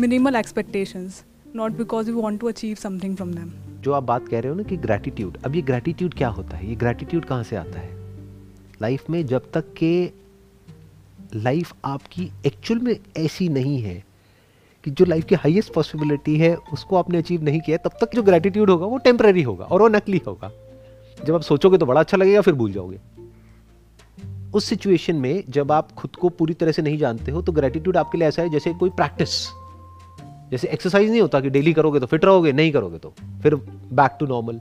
minimal 0.03 0.37
expectations. 0.39 1.19
Not 1.55 1.69
because 1.69 2.07
we 2.07 2.15
want 2.21 2.37
to 2.37 2.47
achieve 2.47 2.79
something 2.85 3.17
from 3.21 3.33
them. 3.33 3.49
जो 3.81 3.93
आप 3.93 4.03
बात 4.03 4.27
कह 4.27 4.39
रहे 4.39 4.49
हो 4.49 4.55
ना 4.55 4.63
कि 4.63 4.77
gratitude 4.77 5.37
अब 5.45 5.55
ये 5.55 5.61
ग्रैटिट्यूड 5.61 6.13
क्या 6.13 6.27
होता 6.27 6.57
है? 6.57 6.69
ये 6.69 6.75
ग्रैटिट्यूड 6.75 7.25
कहाँ 7.25 7.43
से 7.43 7.55
आता 7.55 7.79
है? 7.79 7.89
लाइफ 8.81 9.09
में 9.09 9.25
जब 9.25 9.51
तक 9.51 9.73
के 9.73 10.11
लाइफ 11.35 11.73
आपकी 11.85 12.31
एक्चुअल 12.45 12.79
में 12.79 12.99
ऐसी 13.17 13.49
नहीं 13.49 13.81
है 13.81 14.03
कि 14.83 14.91
जो 14.91 15.05
लाइफ 15.05 15.25
की 15.25 15.35
हाईएस्ट 15.35 15.73
पॉसिबिलिटी 15.73 16.37
है, 16.37 16.55
उसको 16.55 16.95
आपने 16.95 17.17
अचीव 17.17 17.43
नहीं 17.43 17.61
किया, 17.61 17.77
तब 17.77 17.91
तक 18.01 18.15
जो 18.15 18.23
ग्रेटिट्यूड 18.23 18.69
होगा, 18.69 18.85
वो 18.85 18.97
टेम्प्रेरी 18.97 19.41
होगा 19.41 19.65
और 19.65 19.81
वो 19.81 19.87
नकली 19.87 20.21
होगा। 20.27 20.51
जब 21.25 21.35
आप 21.35 21.41
सोचोगे 21.41 21.77
तो 21.77 21.85
बड़ा 21.85 21.99
अच्छा 21.99 22.17
लगेगा, 22.17 22.41
फिर 22.41 22.53
भूल 22.53 22.71
जाओगे। 22.71 22.99
उस 24.53 24.65
सिचुएशन 24.65 25.15
में 25.15 25.43
जब 25.49 25.71
आप 25.71 25.91
खुद 25.91 26.15
को 26.15 26.29
पूरी 26.29 26.53
तरह 26.53 26.71
से 26.71 26.81
नहीं 26.81 26.97
जानते 26.97 27.31
हो 27.31 27.41
तो 27.41 27.51
ग्रेटिट्यूड 27.51 27.97
आपके 27.97 28.17
लिए 28.17 28.27
ऐसा 28.27 28.41
है 28.41 28.49
जैसे 28.49 28.73
कोई 28.73 28.89
प्रैक्टिस 28.89 29.47
जैसे 30.51 30.67
एक्सरसाइज 30.67 31.09
नहीं 31.09 31.21
होता 31.21 31.39
कि 31.41 31.49
डेली 31.49 31.73
करोगे 31.73 31.99
तो 31.99 32.05
फिट 32.05 32.25
रहोगे, 32.25 32.51
नहीं 32.51 32.71
करोगे 32.71 32.97
तो 32.97 33.13
फिर 33.43 33.55
बैक 33.55 34.17
टू 34.19 34.25
नॉर्मल 34.25 34.59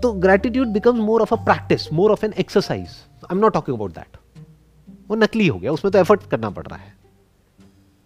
तो 0.00 0.12
gratitude 0.12 0.68
becomes 0.68 1.00
more 1.00 1.22
of 1.22 1.34
a 1.34 1.44
practice 1.44 1.92
more 1.92 2.12
of 2.12 2.24
an 2.26 2.32
exercise 2.32 2.88
I 3.14 3.28
am 3.32 3.38
not 3.38 3.52
talking 3.52 3.76
about 3.76 3.90
that 3.90 4.16
वो 5.08 5.16
नकली 5.16 5.46
हो 5.46 5.58
गया, 5.58 5.72
उसमें 5.72 5.92
तो 5.92 5.98
एफर्ट 5.98 6.28
करना 6.30 6.50
पड़ 6.50 6.66
रहा 6.66 6.78
है. 6.78 6.94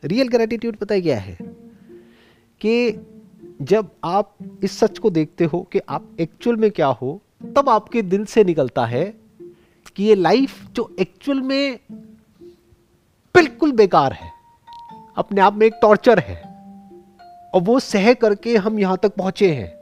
रियल 0.05 0.29
ग्रेटिट्यूड 0.29 0.77
पता 0.77 0.95
है 0.95 1.01
क्या 1.01 1.19
है? 1.19 1.39
कि 2.61 3.07
जब 3.63 3.89
आप 4.05 4.35
इस 4.65 4.79
सच 4.79 4.99
को 4.99 5.11
देखते 5.11 5.45
हो 5.45 5.63
कि 5.73 5.81
आप 5.89 6.09
एक्चुअल 6.21 6.57
में 6.57 6.71
क्या 6.71 6.87
हो, 6.87 7.21
तब 7.57 7.69
आपके 7.69 8.03
दिल 8.03 8.25
से 8.25 8.45
निकलता 8.45 8.87
है 8.87 9.05
कि 9.97 10.05
ये 10.05 10.15
लाइफ 10.15 10.65
जो 10.73 10.97
एक्चुअल 11.01 11.41
में 11.41 11.79
बिल्कुल 13.35 13.73
बेकार 13.73 14.13
है 14.13 14.40
अपने 15.21 15.41
आप 15.41 15.55
में 15.55 15.67
एक 15.67 15.79
टॉर्चर 15.83 16.19
है। 16.19 16.37
और 17.55 17.63
वो 17.63 17.79
सह 17.81 18.13
करके 18.17 18.57
हम 18.59 18.79
यहाँ 18.79 18.99
तक 19.03 19.15
पहुँचे 19.15 19.53
हैं। 19.53 19.73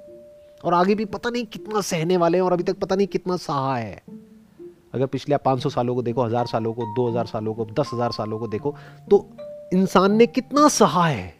और 0.64 0.74
आगे 0.74 0.94
भी 0.94 1.04
पता 1.06 1.30
नहीं 1.30 1.44
कितना 1.46 1.80
सहने 1.82 2.16
वाले 2.16 2.38
हैं 2.38 2.44
और 2.44 2.52
अभी 2.52 2.62
तक 2.62 2.78
पता 2.78 2.96
नहीं 2.96 3.06
कितना 3.06 3.36
सहा 3.38 3.76
है। 3.76 4.02
अगर 4.94 5.06
पिछले 5.06 5.34
आप 5.34 5.42
500 5.42 5.70
सालों 5.70 5.94
को 5.94 6.02
देखो, 6.02 6.22
हज़ार 6.22 6.46
सालों 6.46 6.72
को 6.74 6.84
2000 6.94 7.26
सालों 7.26 7.54
को, 7.54 7.64
दस 7.72 7.90
हज़ार 7.94 8.12
सालों 8.12 8.38
को 8.38 8.46
देखो 8.48 8.74
तो 9.10 9.26
इंसान 9.72 10.12
ने 10.12 10.26
कितना 10.28 10.68
सहा 10.70 11.06
है। 11.06 11.34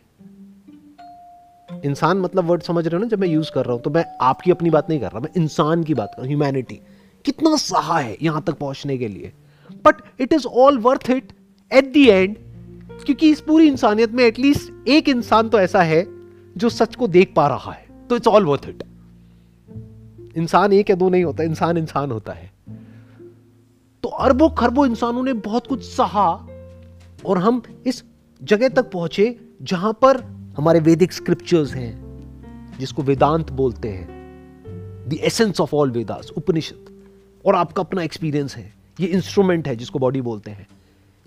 इंसान 1.69 2.19
मतलब 2.19 2.45
वर्ड 2.45 2.63
समझ 2.63 2.87
रहे 2.87 2.97
हो 2.97 3.03
ना 3.03 3.09
जब 3.09 3.21
मैं 3.21 3.29
यूज़ 3.29 3.51
कर 3.53 3.65
रहा 3.65 3.75
हूँ 3.75 3.83
तो 3.83 3.91
मैं 3.91 4.05
आपकी 4.23 4.51
अपनी 4.51 4.71
बात 4.71 4.89
नहीं 4.89 5.01
कर 5.01 5.11
रहा, 5.11 5.21
मैं 5.21 5.31
इंसान 5.37 5.85
की 5.85 5.95
बात 5.95 6.11
कर 6.11 6.23
रहा 6.23 6.29
ह्यूमैनिटी 6.29 6.81
कितना 7.25 7.57
सहा 7.59 7.99
है 7.99 8.17
यहाँ 8.23 8.43
तक 8.43 8.59
पहुँचने 8.59 8.99
के 8.99 9.09
लिए। 9.09 9.33
But 9.85 10.03
it 10.21 10.33
is 10.33 10.47
all 10.47 10.79
worth 10.81 11.11
it 11.11 11.33
at 11.71 11.93
the 11.95 11.97
end 11.97 12.37
क्योंकि 13.05 13.31
इस 13.31 13.41
पूरी 13.41 13.69
इंसानियत 13.69 14.11
में 14.11 14.25
एटलीस्ट 14.25 14.89
एक 14.89 15.09
इंसान 15.09 15.49
तो 15.49 15.61
ऐसा 15.61 15.83
है 15.83 16.07
जो 16.57 16.69
सच 16.69 16.97
को 16.97 17.09
देख 17.09 17.33
पा 17.37 17.47
रहा 17.49 17.73
है। 17.73 17.87
तो 18.09 18.17
इट्स 18.17 18.29
ऑल 18.29 18.45
वर्थ 18.45 18.69
इट 18.69 18.83
इंसान 20.37 20.73
एक 20.73 20.91
या 20.91 20.97
दो 20.97 21.09
नहीं 21.09 21.25
होता, 21.25 21.43
इंसान 21.43 21.77
इंसान 21.77 22.11
होता 22.11 22.33
है। 22.33 22.53
तो 24.03 24.09
अरबों 24.09 24.51
खरबों 24.51 24.87
इंसानों 24.87 25.23
ने 25.23 25.33
बहुत 25.33 25.67
कुछ 25.67 25.83
सहा 25.83 26.31
और 27.27 27.39
हम 27.39 27.63
इस 27.87 28.03
जगह 28.43 28.69
तक 28.69 28.91
पहुँचे 28.91 29.41
जहाँ 29.63 29.93
पर 29.93 30.21
हमारे 30.57 30.81
वैदिक 30.81 31.13
स्क्रिप्चर्स 31.13 31.75
हैं, 31.75 32.79
जिसको 32.79 33.03
वेदांत 33.03 33.51
बोलते 33.53 33.89
हैं। 33.89 34.07
The 35.09 35.13
essence 35.13 35.61
of 35.61 35.75
all 35.77 35.91
Vedas 35.91 36.31
Upanishad 36.37 37.03
और 37.47 37.55
आपका 37.55 37.83
अपना 37.83 38.03
एक्सपीरियंस 38.03 38.57
है। 38.57 38.73
ये 39.01 39.07
इंस्ट्रूमेंट 39.07 39.69
है 39.69 39.77
जिसको 39.77 39.99
बॉडी 39.99 40.21
बोलते 40.21 40.51
हैं। 40.51 40.67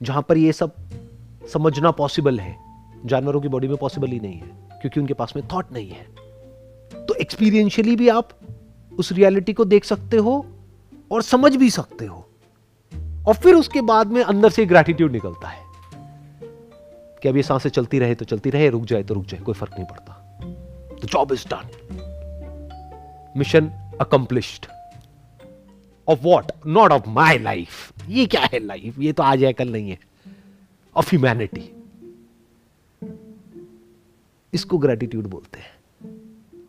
जहाँ 0.01 0.25
पर 0.29 0.38
ये 0.38 0.53
सब 0.53 0.75
समझना 1.47 1.91
पॉसिबल 1.91 2.39
है। 2.39 2.56
जानवरों 3.06 3.41
की 3.41 3.47
बॉडी 3.47 3.67
में 3.67 3.77
पॉसिबल 3.77 4.08
ही 4.08 4.19
नहीं 4.19 4.39
है, 4.39 4.47
क्योंकि 4.82 4.99
उनके 4.99 5.13
पास 5.13 5.34
में 5.36 5.47
थॉट 5.47 5.71
नहीं 5.73 5.89
है। 5.89 6.06
तो 7.06 7.13
एक्सपीरियंशियली 7.13 7.95
भी 7.95 8.10
आप 8.10 8.30
उस 8.91 9.12
रियलिटी 9.12 9.54
को 9.54 9.65
देख 9.65 9.86
सकते 9.86 10.17
हो 10.17 10.45
और 11.12 11.21
समझ 11.21 11.56
भी 11.56 11.69
सकते 11.69 12.06
हो। 12.06 12.27
और 13.27 13.36
फिर 13.36 13.56
उसके 13.56 13.82
बाद 13.82 14.08
में 14.08 14.21
अंदर 14.23 14.49
से 14.49 14.65
ग्रैटिट्यूड 14.65 15.12
निकलता 15.12 15.47
है 15.47 15.63
कि 17.23 17.30
अब 17.30 17.38
ये 17.38 17.43
साँसें 17.43 17.69
चलती 17.69 17.99
रहे 17.99 18.15
तो 18.15 18.25
चलती 18.25 18.49
रहे, 18.49 18.69
रुक 18.69 18.86
जाए 18.86 19.04
तो 19.04 19.13
रुक 19.13 19.25
जाए, 19.25 19.39
कोई 19.39 19.54
फ़र्क 19.54 19.73
नहीं 19.73 19.86
पड़ता। 19.86 20.17
The 21.04 21.06
job 21.06 21.32
is 21.34 21.47
done 21.47 21.69
mission 23.38 23.67
accomplished 24.01 24.65
of 26.08 26.19
what 26.23 26.51
not 26.67 26.91
of 26.91 27.10
my 27.10 27.38
life 27.38 27.91
ये 28.10 28.25
क्या 28.25 28.41
है 28.54 28.60
लाइफ 28.60 28.99
ये 28.99 29.13
तो 29.13 29.23
आज 29.23 29.43
है, 29.43 29.54
कल 29.54 29.71
नहीं 29.71 29.89
है। 29.89 29.97
ऑफ़ 30.95 31.10
ह्यूमैनिटी 31.10 31.69
इसको 34.54 34.77
ग्रेटिट्यूड 34.77 35.27
बोलते 35.27 35.60
हैं। 35.60 35.69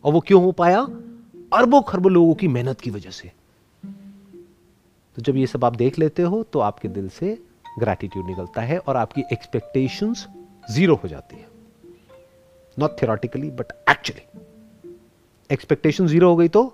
और 0.05 0.13
वो 0.13 0.21
क्यों 0.21 0.43
हो 0.43 0.53
पाया? 0.53 0.81
अरबों 1.53 1.83
खरबों 1.83 2.13
लोगों 2.13 2.35
की 2.35 2.49
मेहनत 2.49 2.81
की 2.81 2.91
वजह 2.91 3.11
से। 3.11 3.33
तो 5.17 5.23
जब 5.23 5.37
ये 5.37 5.47
सब 5.47 5.65
आप 5.65 5.77
देख 5.77 5.99
लेते 5.99 6.23
हो 6.23 6.43
तो 6.43 6.59
आपके 6.59 6.89
दिल 6.89 7.09
से 7.09 7.39
ग्रैटिट्यूड 7.79 8.27
निकलता 8.27 8.63
है 8.63 8.79
और 8.79 8.97
आपकी 8.97 9.23
एक्सपेक्टेशंस 9.33 10.27
ज़ीरो 10.71 10.95
हो 10.95 11.09
जाती 11.09 11.37
है। 11.37 11.47
Not 12.79 12.91
theoretically 13.03 13.51
but 13.51 13.73
actually 13.91 14.51
expectation 15.51 16.07
zero 16.07 16.29
हो 16.31 16.37
गई 16.37 16.49
तो 16.49 16.65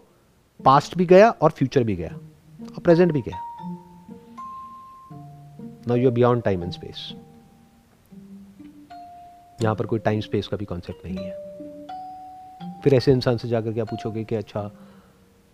पास्ट 0.65 0.97
भी 0.99 1.07
गया 1.07 1.31
और 1.31 1.51
फ्यूचर 1.51 1.85
भी 1.85 1.97
गया। 1.97 2.19
और 2.63 2.81
प्रेजेंट 2.81 3.13
भी 3.13 3.21
गया। 3.21 3.41
Now 5.89 5.97
you 5.97 6.11
beyond 6.11 6.43
time 6.43 6.63
and 6.63 6.73
space 6.73 7.13
यहाँ 9.63 9.75
पर 9.75 9.87
कोई 9.87 9.99
टाइम 9.99 10.21
स्पेस 10.21 10.49
का 10.49 10.57
भी 10.57 10.65
कॉन्सेप्ट 10.65 11.07
नहीं 11.07 11.19
है। 11.19 12.81
फिर 12.83 12.95
ऐसे 12.95 13.13
इंसान 13.13 13.37
से 13.37 13.49
जाकर 13.49 13.73
क्या 13.73 13.85
पूछोगे 13.85 14.25
कि 14.25 14.35
अच्छा 14.35 14.71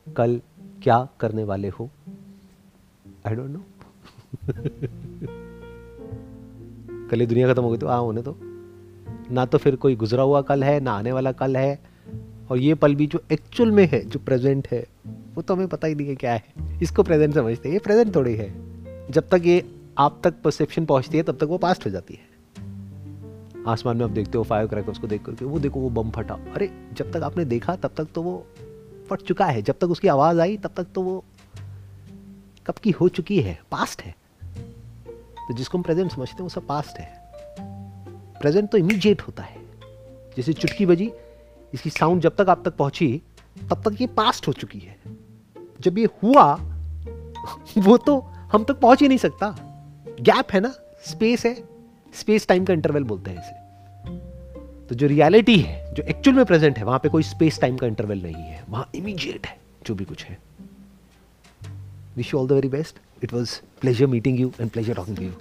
कल 0.06 0.40
क्या 0.82 1.08
करने 1.20 1.44
वाले 1.44 1.68
हो? 1.68 1.90
आई 3.26 3.34
डोंट 3.34 3.50
नो 3.50 3.64
कल 7.10 7.20
ही 7.20 7.26
दुनिया 7.26 7.52
खत्म 7.52 7.62
हो 7.62 7.70
गई 7.70 7.78
तो 7.78 7.88
हाँ 7.88 8.00
होने 8.00 8.22
तो 8.22 8.36
ना 9.30 9.44
तो 9.46 9.58
फिर 9.58 9.76
कोई 9.76 9.96
गुजरा 9.96 10.22
हुआ 10.22 10.40
कल 10.42 10.64
है, 10.64 10.80
ना 10.80 10.92
आने 10.92 11.12
वाला 11.12 11.32
कल 11.32 11.56
है। 11.56 11.78
और 12.50 12.58
ये 12.58 12.74
पल 12.74 12.94
भी 12.94 13.06
जो 13.06 13.22
एक्चुअल 13.32 13.70
में 13.70 13.88
है, 13.92 14.00
जो 14.04 14.18
प्रेजेंट 14.18 14.68
है, 14.68 14.86
वो 15.34 15.42
तो 15.42 15.54
हमें 15.54 15.68
पता 15.68 15.88
ही 15.88 15.94
नहीं 15.94 16.08
है 16.08 16.14
क्या 16.14 16.32
है। 16.32 16.42
इसको 16.82 17.02
प्रेजेंट 17.02 17.34
समझते 17.34 17.68
हैं। 17.68 17.74
ये 17.74 17.78
प्रेजेंट 17.78 18.14
थोड़ी 18.16 18.34
है। 18.36 18.48
जब 19.10 19.28
तक 19.28 19.42
ये 19.44 19.62
आप 19.98 20.20
तक 20.24 20.34
परसेप्शन 20.42 20.86
पहुँचती 20.86 21.16
है, 21.16 21.22
तब 21.22 21.36
तक 21.36 21.44
वो 21.44 21.58
पास्ट 21.58 21.86
हो 21.86 21.90
जाती 21.90 22.14
है। 22.14 22.33
आसमान 23.66 23.96
में 23.96 24.04
आप 24.04 24.10
देखते 24.10 24.38
हो 24.38 24.44
फायर 24.44 24.66
क्रैकर्स 24.66 24.98
को 24.98 25.06
देख 25.06 25.24
करके, 25.24 25.44
वो 25.44 25.58
देखो, 25.58 25.80
वो 25.80 25.90
बम 25.90 26.10
फटा। 26.10 26.34
अरे, 26.34 26.88
जब 26.92 27.12
तक 27.12 27.22
आपने 27.22 27.44
देखा, 27.44 27.76
तब 27.76 27.90
तक 27.96 28.08
तो 28.14 28.22
वो 28.22 28.46
फट 29.10 29.22
चुका 29.22 29.46
है। 29.46 29.62
जब 29.62 29.74
तक 29.80 29.84
उसकी 29.84 30.08
आवाज़ 30.08 30.40
आई, 30.40 30.56
तब 30.56 30.70
तक 30.76 30.86
तो 30.94 31.02
वो 31.02 31.24
कब 32.66 32.74
की 32.74 32.90
हो 32.90 33.08
चुकी 33.08 33.40
है? 33.40 33.62
पास्ट 33.70 34.02
है। 34.02 34.16
तो 35.48 35.54
जिसको 35.54 35.78
हम 35.78 35.82
प्रेजेंट 35.82 36.12
समझते 36.12 36.32
हैं, 36.32 36.42
वो 36.42 36.48
सब 36.48 36.66
पास्ट 36.66 36.98
है। 36.98 37.32
प्रेजेंट 38.40 38.70
तो 38.70 38.78
इमीडिएट 38.78 39.22
होता 39.22 39.42
है। 39.42 39.56
जैसे 40.36 40.52
चुटकी 40.52 40.86
बजी, 40.86 41.12
इसकी 41.74 41.90
साउंड 41.90 42.20
जब 42.20 42.36
तक 42.36 42.46
आप 42.48 42.62
तक 42.64 42.76
पहुँची, 42.76 43.22
तब 43.70 43.88
तक 43.88 44.00
ये 44.00 44.06
पास्ट 44.06 44.48
हो 44.48 44.52
चुकी 44.52 44.78
है। 44.78 44.98
जब 45.80 45.98
ये 45.98 46.08
हुआ, 46.22 46.54
वो 47.78 47.96
तो 47.96 48.18
हम 48.20 48.64
तक 48.64 48.80
पहुँच 48.80 49.02
ही 49.02 49.08
नहीं 49.08 49.18
सकता। 49.18 49.56
गैप 50.20 50.50
है 50.52 50.60
ना? 50.60 50.74
स्पेस 51.04 51.46
है। 51.46 51.73
स्पेस 52.14 52.46
टाइम 52.48 52.64
का 52.64 52.72
इंटरवल 52.72 53.04
बोलते 53.04 53.30
हैं 53.30 53.38
इसे। 53.38 53.62
तो 54.88 54.94
जो 54.94 55.06
रियलिटी 55.06 55.58
है, 55.58 55.94
जो 55.94 56.02
एक्चुअल 56.02 56.36
में 56.36 56.44
प्रेजेंट 56.44 56.78
है, 56.78 56.84
वहाँ 56.84 56.98
पे 56.98 57.08
कोई 57.08 57.22
स्पेस 57.22 57.60
टाइम 57.60 57.76
का 57.76 57.86
इंटरवल 57.86 58.22
नहीं 58.22 58.34
है। 58.34 58.64
वहाँ 58.68 58.90
इमीजिएट 58.94 59.46
है, 59.46 59.56
जो 59.86 59.94
भी 59.94 60.04
कुछ 60.04 60.24
है। 60.24 60.38
Wish 62.16 62.34
you 62.34 62.40
all 62.40 62.48
the 62.48 62.52
very 62.52 62.68
best 62.68 62.98
it 63.24 63.32
was 63.32 63.60
pleasure 63.80 64.06
meeting 64.06 64.40
you 64.40 64.52
and 64.60 64.70
pleasure 64.70 64.94
talking 64.94 65.16
to 65.16 65.22
you 65.22 65.32